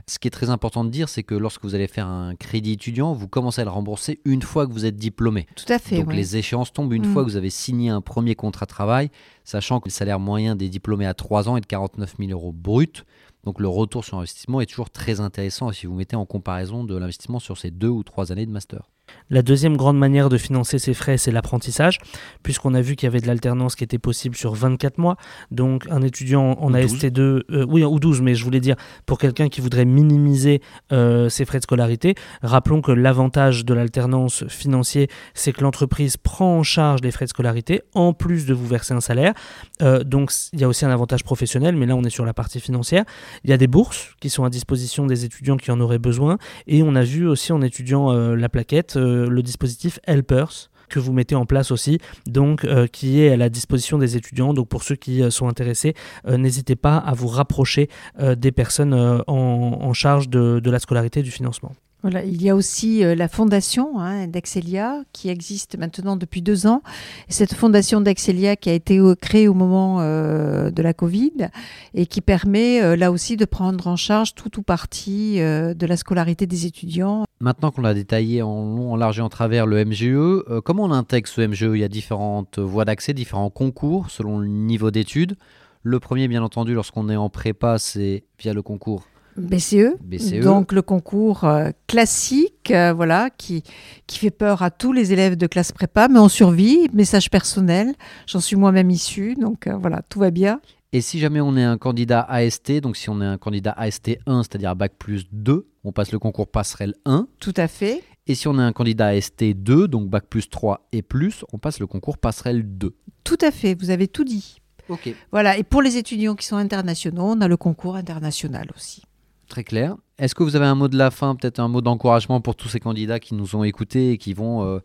Ce 0.07 0.19
qui 0.19 0.27
est 0.27 0.31
très 0.31 0.49
important 0.49 0.85
de 0.85 0.91
dire, 0.91 1.11
c'est 1.11 1.23
que 1.23 1.35
lorsque 1.35 1.63
vous 1.65 1.75
allez 1.75 1.87
faire 1.87 2.07
un 2.07 2.35
crédit 2.35 2.73
étudiant, 2.73 3.13
vous 3.13 3.29
commencez 3.29 3.61
à 3.61 3.65
le 3.65 3.71
rembourser 3.71 4.21
une 4.25 4.41
fois 4.41 4.67
que 4.67 4.73
vous 4.73 4.87
êtes 4.87 4.97
diplômé. 4.97 5.47
Tout 5.55 5.71
à 5.71 5.79
fait. 5.79 5.99
Donc 5.99 6.15
les 6.15 6.39
échéances 6.39 6.73
tombent 6.73 6.95
une 6.95 7.09
mm. 7.09 7.13
fois 7.13 7.25
que 7.25 7.29
vous 7.29 7.37
avez 7.37 7.51
signé 7.51 7.91
un 7.91 8.01
premier 8.01 8.35
contrat 8.35 8.65
de 8.65 8.71
travail, 8.71 9.11
sachant 9.45 9.81
que 9.81 9.89
le 9.89 9.93
salaire 9.93 10.19
moyen 10.19 10.57
des 10.57 10.71
diplômés 10.71 11.07
à 11.07 11.13
3 11.13 11.51
ans 11.51 11.59
est 11.59 11.61
de 11.61 11.67
49 11.67 12.15
000 12.19 12.31
euros 12.31 12.53
brut. 12.53 13.05
Donc 13.47 13.61
le 13.61 13.69
retour 13.69 14.05
sur 14.05 14.19
investissement 14.19 14.61
est 14.61 14.67
toujours 14.67 14.91
très 14.91 15.21
intéressant 15.21 15.71
si 15.71 15.87
vous 15.87 15.95
mettez 15.95 16.17
en 16.17 16.27
comparaison 16.27 16.83
de 16.83 16.97
l'investissement 16.97 17.39
sur 17.39 17.57
ces 17.57 17.71
deux 17.71 17.89
ou 17.89 18.03
trois 18.03 18.33
années 18.33 18.45
de 18.45 18.51
master. 18.51 18.91
La 19.29 19.43
deuxième 19.43 19.77
grande 19.77 19.99
manière 19.99 20.29
de 20.29 20.39
financer 20.39 20.79
ces 20.79 20.95
frais, 20.95 21.17
c'est 21.17 21.33
l'apprentissage, 21.33 21.99
puisqu'on 22.45 22.75
a 22.75 22.81
vu 22.81 22.95
qu'il 22.95 23.09
y 23.09 23.11
avait 23.11 23.21
de 23.21 23.27
l'alternance 23.27 23.75
qui 23.75 23.83
était 23.83 23.99
possible 23.99 24.37
sur 24.37 24.55
24 24.55 24.99
mois. 24.99 25.17
Donc 25.51 25.85
un 25.91 26.01
étudiant 26.03 26.53
en 26.53 26.71
AST2, 26.73 27.21
euh, 27.21 27.67
oui, 27.69 27.83
ou 27.83 27.99
12, 27.99 28.21
mais 28.23 28.37
je 28.37 28.45
voulais 28.45 28.61
dire, 28.61 28.77
pour 29.05 29.19
quelqu'un 29.19 29.49
qui 29.49 29.61
voudrait 29.61 29.85
minimiser 29.85 30.63
euh, 30.93 31.29
ses 31.29 31.45
frais 31.45 31.59
de 31.59 31.65
scolarité, 31.65 32.15
rappelons 32.43 32.81
que 32.83 32.93
l'avantage 32.93 33.65
de 33.65 33.75
l'alternance 33.75 34.47
financier, 34.47 35.09
c'est 35.35 35.53
que 35.53 35.63
l'entreprise 35.63 36.17
prend 36.17 36.59
en 36.59 36.63
charge 36.63 37.01
les 37.03 37.11
frais 37.11 37.25
de 37.25 37.31
scolarité, 37.31 37.83
en 37.95 38.13
plus 38.13 38.47
de 38.47 38.55
vous 38.55 38.67
verser 38.67 38.95
un 38.95 39.01
salaire. 39.01 39.35
Euh, 39.83 40.05
donc 40.05 40.33
il 40.53 40.61
y 40.61 40.65
a 40.65 40.69
aussi 40.69 40.85
un 40.85 40.91
avantage 40.91 41.25
professionnel, 41.25 41.75
mais 41.75 41.87
là 41.87 41.97
on 41.97 42.05
est 42.05 42.11
sur 42.11 42.25
la 42.25 42.35
partie 42.35 42.61
financière. 42.61 43.05
Il 43.43 43.51
y 43.51 43.53
a 43.53 43.57
des 43.57 43.67
bourses 43.67 44.15
qui 44.21 44.31
sont 44.31 44.45
à 44.45 44.51
disposition 44.51 45.05
des 45.05 45.25
étudiants 45.25 45.57
qui 45.57 45.73
en 45.73 45.81
auraient 45.81 45.99
besoin, 45.99 46.39
et 46.69 46.85
on 46.85 46.95
a 46.95 47.03
vu 47.03 47.27
aussi 47.27 47.53
en 47.53 47.61
étudiant 47.61 48.13
la 48.13 48.49
plaquette, 48.49 48.96
euh, 48.97 49.29
le 49.29 49.43
dispositif 49.43 49.99
Helpers 50.05 50.71
que 50.89 51.01
vous 51.01 51.13
mettez 51.13 51.35
en 51.35 51.47
place 51.47 51.73
aussi, 51.73 51.99
donc 52.27 52.65
euh, 52.65 52.87
qui 52.87 53.21
est 53.21 53.33
à 53.33 53.37
la 53.37 53.49
disposition 53.49 53.99
des 53.99 54.17
étudiants. 54.17 54.55
Donc 54.55 54.69
pour 54.69 54.85
ceux 54.85 54.95
qui 54.95 55.21
euh, 55.21 55.31
sont 55.31 55.49
intéressés, 55.49 55.95
n'hésitez 56.29 56.77
pas 56.77 56.97
à 56.97 57.13
vous 57.13 57.27
rapprocher 57.27 57.89
des 58.21 58.53
personnes 58.53 58.95
en, 59.27 59.93
charge 59.93 60.29
de, 60.29 60.71
la 60.71 60.79
scolarité 60.79 61.23
du 61.23 61.31
financement. 61.31 61.73
Il 62.05 62.41
y 62.41 62.51
a 62.51 62.55
aussi 62.55 63.01
la 63.01 63.27
fondation 63.27 63.99
hein, 63.99 64.29
d'Excelia 64.29 65.03
qui 65.13 65.29
existe 65.29 65.77
maintenant 65.77 66.17
depuis 66.17 66.41
deux 66.41 66.67
ans. 66.67 66.83
cette 67.29 67.55
fondation 67.55 68.01
d'Excelia 68.01 68.55
qui 68.55 68.71
a 68.71 68.75
été 68.75 69.01
créée 69.21 69.49
au 69.49 69.55
moment 69.55 70.01
de 70.01 70.83
la 70.83 70.95
Covid 70.95 71.49
et 71.95 72.07
qui 72.07 72.21
permet 72.21 72.97
là 72.97 73.11
aussi 73.11 73.37
de 73.37 73.45
prendre 73.45 73.89
en 73.89 73.97
charge 73.97 74.35
tout 74.35 74.61
ou 74.61 74.63
partie 74.63 75.39
de 75.39 75.87
la 75.87 75.97
scolarité 75.97 76.47
des 76.47 76.67
étudiants 76.67 77.27
Maintenant 77.39 77.71
qu'on 77.71 77.85
a 77.85 77.93
détaillé 77.93 78.41
en 78.41 78.65
long, 78.65 78.93
en 78.93 78.97
large 78.97 79.19
et 79.19 79.23
en 79.23 79.29
travers 79.29 79.67
le 79.67 79.85
MGE, 79.85 80.05
euh, 80.05 80.61
comment 80.65 80.85
on 80.85 80.91
intègre 80.91 81.29
ce 81.29 81.43
MGE 81.43 81.75
Il 81.75 81.81
y 81.81 81.85
a 81.85 81.89
différentes 81.89 82.59
voies 82.59 82.87
d'accès, 82.87 83.13
différents 83.13 83.51
concours 83.51 84.11
selon 84.11 84.39
le 84.39 84.47
niveau 84.47 84.91
d'études. 84.91 85.37
Le 85.83 86.01
premier, 86.01 86.29
bien 86.29 86.43
entendu, 86.43 86.73
lorsqu'on 86.73 87.11
est 87.11 87.17
en 87.17 87.29
prépa, 87.29 87.79
c'est 87.79 88.25
via 88.39 88.55
le 88.55 88.63
concours 88.63 89.07
BCE, 89.37 89.97
BCE. 90.03 90.41
donc 90.43 90.73
le 90.73 90.83
concours 90.83 91.45
euh, 91.45 91.71
classique, 91.87 92.71
euh, 92.71 92.93
voilà, 92.93 93.31
qui, 93.31 93.63
qui 94.07 94.19
fait 94.19 94.31
peur 94.31 94.63
à 94.63 94.71
tous 94.71 94.93
les 94.93 95.13
élèves 95.13 95.37
de 95.37 95.47
classe 95.47 95.73
prépa, 95.73 96.09
mais 96.09 96.19
on 96.19 96.29
survit, 96.29 96.89
message 96.93 97.31
personnel, 97.31 97.95
j'en 98.27 98.41
suis 98.41 98.57
moi-même 98.57 98.91
issu, 98.91 99.35
donc 99.35 99.69
voilà, 99.69 100.03
tout 100.09 100.19
va 100.19 100.31
bien. 100.31 100.61
Et 100.93 101.01
si 101.01 101.19
jamais 101.19 101.41
on 101.41 101.57
est 101.57 101.65
un 101.65 101.79
candidat 101.79 102.23
AST, 102.23 102.81
donc 102.81 102.97
si 102.97 103.11
on 103.11 103.21
est 103.21 103.27
un 103.27 103.39
candidat 103.39 103.73
AST 103.73 104.19
1, 104.27 104.45
c'est-à-dire 104.45 104.75
Bac 104.77 104.93
plus 104.99 105.27
2, 105.33 105.67
on 105.85 105.93
passe 105.93 106.13
le 106.13 106.19
concours 106.19 106.49
passerelle 106.49 106.95
1. 107.05 107.29
Tout 107.39 107.55
à 107.57 107.69
fait. 107.69 108.03
Et 108.27 108.35
si 108.35 108.49
on 108.49 108.59
est 108.59 108.63
un 108.63 108.73
candidat 108.73 109.09
AST 109.09 109.45
2, 109.45 109.89
donc 109.89 110.09
Bac 110.09 110.25
plus 110.27 110.49
3 110.49 110.89
et 110.93 111.03
plus, 111.03 111.45
on 111.53 111.59
passe 111.59 111.81
le 111.81 111.87
concours 111.87 112.19
passerelle 112.19 112.63
2. 112.79 112.95
Tout 113.25 113.39
à 113.43 113.51
fait, 113.51 113.75
vous 113.79 113.91
avez 113.91 114.09
tout 114.09 114.25
dit. 114.25 114.59
Ok. 114.89 115.15
Voilà, 115.33 115.59
et 115.59 115.65
pour 115.65 115.83
les 115.83 115.97
étudiants 115.97 116.35
qui 116.35 116.47
sont 116.47 116.57
internationaux, 116.57 117.27
on 117.27 117.41
a 117.41 117.49
le 117.49 117.57
concours 117.57 117.97
international 117.97 118.69
aussi. 118.75 119.03
Très 119.49 119.65
clair. 119.65 119.97
Est-ce 120.19 120.35
que 120.35 120.43
vous 120.43 120.57
avez 120.57 120.65
un 120.65 120.75
mot 120.75 120.89
de 120.89 120.97
la 120.97 121.11
fin, 121.11 121.37
peut-être 121.37 121.61
un 121.61 121.69
mot 121.69 121.83
d'encouragement 121.83 122.41
pour 122.41 122.57
tous 122.57 122.69
ces 122.69 122.81
candidats 122.81 123.21
qui 123.21 123.35
nous 123.35 123.55
ont 123.55 123.65
écoutés 123.65 124.13
et 124.13 124.19
qui 124.19 124.33
vont 124.33 124.65
euh, 124.65 124.79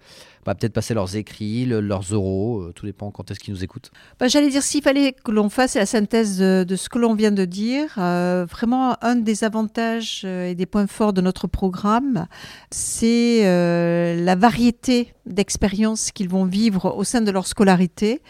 bah, 0.46 0.56
peut-être 0.56 0.74
passer 0.74 0.94
leurs 0.94 1.16
écrits, 1.16 1.66
leurs 1.66 2.04
euros, 2.12 2.60
euh, 2.60 2.74
tout 2.74 2.86
dépend 2.86 3.12
quand 3.12 3.32
est-ce 3.32 3.40
qu'ils 3.40 3.54
nous 3.54 3.64
écoutent? 3.64 3.92
Bah, 4.20 4.28
J'allais 4.28 4.50
dire, 4.50 4.62
s'il 4.62 4.84
fallait 4.84 5.14
que 5.14 5.32
l'on 5.32 5.48
fasse 5.50 5.76
la 5.76 5.86
synthèse 5.86 6.38
de, 6.38 6.76
ce 6.76 6.90
que 6.90 7.00
l'on 7.00 7.16
vient 7.16 7.32
de 7.32 7.46
dire, 7.46 7.96
euh, 7.98 8.46
vraiment 8.48 8.98
un 9.02 9.16
des 9.16 9.46
avantages 9.46 10.26
et 10.26 10.54
des 10.54 10.66
points 10.66 10.88
forts 10.88 11.14
de 11.14 11.22
notre 11.22 11.48
programme, 11.48 12.28
c'est 12.70 13.44
la 13.44 14.36
variété 14.36 15.14
d'expériences 15.26 16.12
qu'ils 16.12 16.30
vont 16.30 16.46
vivre 16.46 16.94
au 16.98 17.06
sein 17.06 17.22
de 17.22 17.32
leur 17.32 17.48
scolarité 17.48 18.22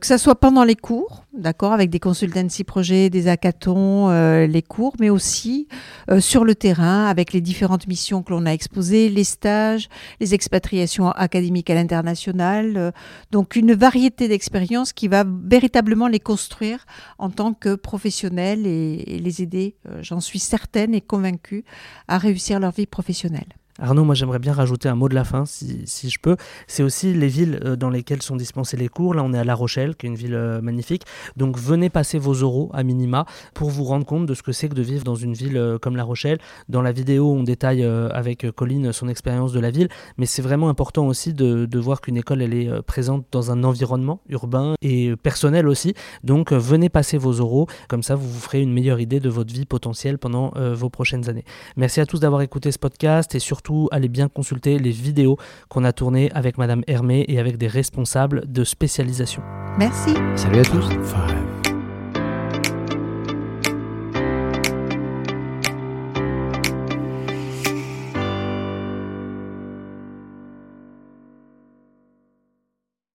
que 0.00 0.06
ce 0.06 0.16
soit 0.18 0.34
pendant 0.34 0.64
les 0.64 0.76
cours, 0.76 1.24
d'accord, 1.32 1.72
avec 1.72 1.90
des 1.90 2.00
consultancy 2.00 2.64
projets, 2.64 3.10
des 3.10 3.28
hackathons, 3.28 4.10
euh, 4.10 4.46
les 4.46 4.62
cours, 4.62 4.94
mais 5.00 5.10
aussi 5.10 5.68
euh, 6.10 6.20
sur 6.20 6.44
le 6.44 6.54
terrain 6.54 7.06
avec 7.06 7.32
les 7.32 7.40
différentes 7.40 7.86
missions 7.86 8.22
que 8.22 8.30
l'on 8.30 8.46
a 8.46 8.50
exposées, 8.50 9.08
les 9.08 9.24
stages, 9.24 9.88
les 10.20 10.34
expatriations 10.34 11.10
académiques 11.10 11.70
à 11.70 11.74
l'international. 11.74 12.76
Euh, 12.76 12.90
donc 13.30 13.56
une 13.56 13.74
variété 13.74 14.28
d'expériences 14.28 14.92
qui 14.92 15.08
va 15.08 15.24
véritablement 15.26 16.08
les 16.08 16.20
construire 16.20 16.84
en 17.18 17.30
tant 17.30 17.54
que 17.54 17.74
professionnels 17.74 18.66
et 18.66 19.18
les 19.18 19.42
aider, 19.42 19.76
j'en 20.00 20.20
suis 20.20 20.38
certaine 20.38 20.94
et 20.94 21.00
convaincue, 21.00 21.64
à 22.08 22.18
réussir 22.18 22.60
leur 22.60 22.72
vie 22.72 22.86
professionnelle. 22.86 23.48
Arnaud, 23.78 24.04
moi 24.04 24.14
j'aimerais 24.14 24.38
bien 24.38 24.54
rajouter 24.54 24.88
un 24.88 24.94
mot 24.94 25.08
de 25.08 25.14
la 25.14 25.24
fin, 25.24 25.44
si, 25.44 25.84
je 26.08 26.18
peux. 26.18 26.36
C'est 26.66 26.82
aussi 26.82 27.12
les 27.12 27.28
villes 27.28 27.60
euh, 27.64 27.76
dans 27.76 27.90
lesquelles 27.90 28.22
sont 28.22 28.36
dispensés 28.36 28.76
les 28.78 28.88
cours. 28.88 29.12
Là, 29.12 29.22
on 29.22 29.34
est 29.34 29.38
à 29.38 29.44
La 29.44 29.54
Rochelle, 29.54 29.96
qui 29.96 30.06
est 30.06 30.08
une 30.08 30.16
ville 30.16 30.34
euh, 30.34 30.62
magnifique. 30.62 31.02
Donc 31.36 31.58
venez 31.58 31.90
passer 31.90 32.18
vos 32.18 32.32
euros 32.32 32.70
à 32.72 32.82
minima 32.82 33.26
pour 33.52 33.68
vous 33.68 33.84
rendre 33.84 34.06
compte 34.06 34.24
de 34.24 34.32
ce 34.32 34.42
que 34.42 34.52
c'est 34.52 34.70
que 34.70 34.74
de 34.74 34.82
vivre 34.82 35.04
dans 35.04 35.14
une 35.14 35.34
ville 35.34 35.58
euh, 35.58 35.78
comme 35.78 35.96
La 35.96 36.04
Rochelle. 36.04 36.38
Dans 36.70 36.80
la 36.80 36.92
vidéo, 36.92 37.30
on 37.30 37.42
détaille 37.42 37.84
avec 37.84 38.50
Colline 38.52 38.92
son 38.92 39.08
expérience 39.08 39.52
de 39.52 39.60
la 39.60 39.70
ville, 39.70 39.88
mais 40.16 40.26
c'est 40.26 40.42
vraiment 40.42 40.68
important 40.68 41.06
aussi 41.06 41.34
de 41.34 41.78
voir 41.78 42.00
qu'une 42.00 42.16
école, 42.16 42.42
elle 42.42 42.54
est 42.54 42.82
présente 42.82 43.26
dans 43.30 43.50
un 43.50 43.64
environnement 43.64 44.20
urbain 44.28 44.74
et 44.80 45.14
personnel 45.16 45.68
aussi. 45.68 45.94
Donc 46.24 46.52
venez 46.52 46.88
passer 46.88 47.18
vos 47.18 47.32
euros, 47.32 47.66
comme 47.88 48.02
ça 48.02 48.14
vous 48.14 48.28
vous 48.28 48.40
ferez 48.40 48.62
une 48.62 48.72
meilleure 48.72 49.00
idée 49.00 49.20
de 49.20 49.28
votre 49.28 49.52
vie 49.52 49.66
potentielle 49.66 50.18
pendant 50.18 50.52
vos 50.74 50.90
prochaines 50.90 51.28
années. 51.28 51.44
Merci 51.76 52.00
à 52.00 52.06
tous 52.06 52.20
d'avoir 52.20 52.42
écouté 52.42 52.72
ce 52.72 52.78
podcast 52.78 53.34
et 53.34 53.38
surtout 53.38 53.65
allez 53.90 54.08
bien 54.08 54.28
consulter 54.28 54.78
les 54.78 54.90
vidéos 54.90 55.36
qu'on 55.68 55.84
a 55.84 55.92
tournées 55.92 56.30
avec 56.32 56.58
Madame 56.58 56.82
Hermé 56.86 57.24
et 57.28 57.38
avec 57.38 57.56
des 57.58 57.68
responsables 57.68 58.50
de 58.50 58.64
spécialisation. 58.64 59.42
Merci. 59.78 60.14
Salut 60.36 60.60
à 60.60 60.64
tous. 60.64 61.55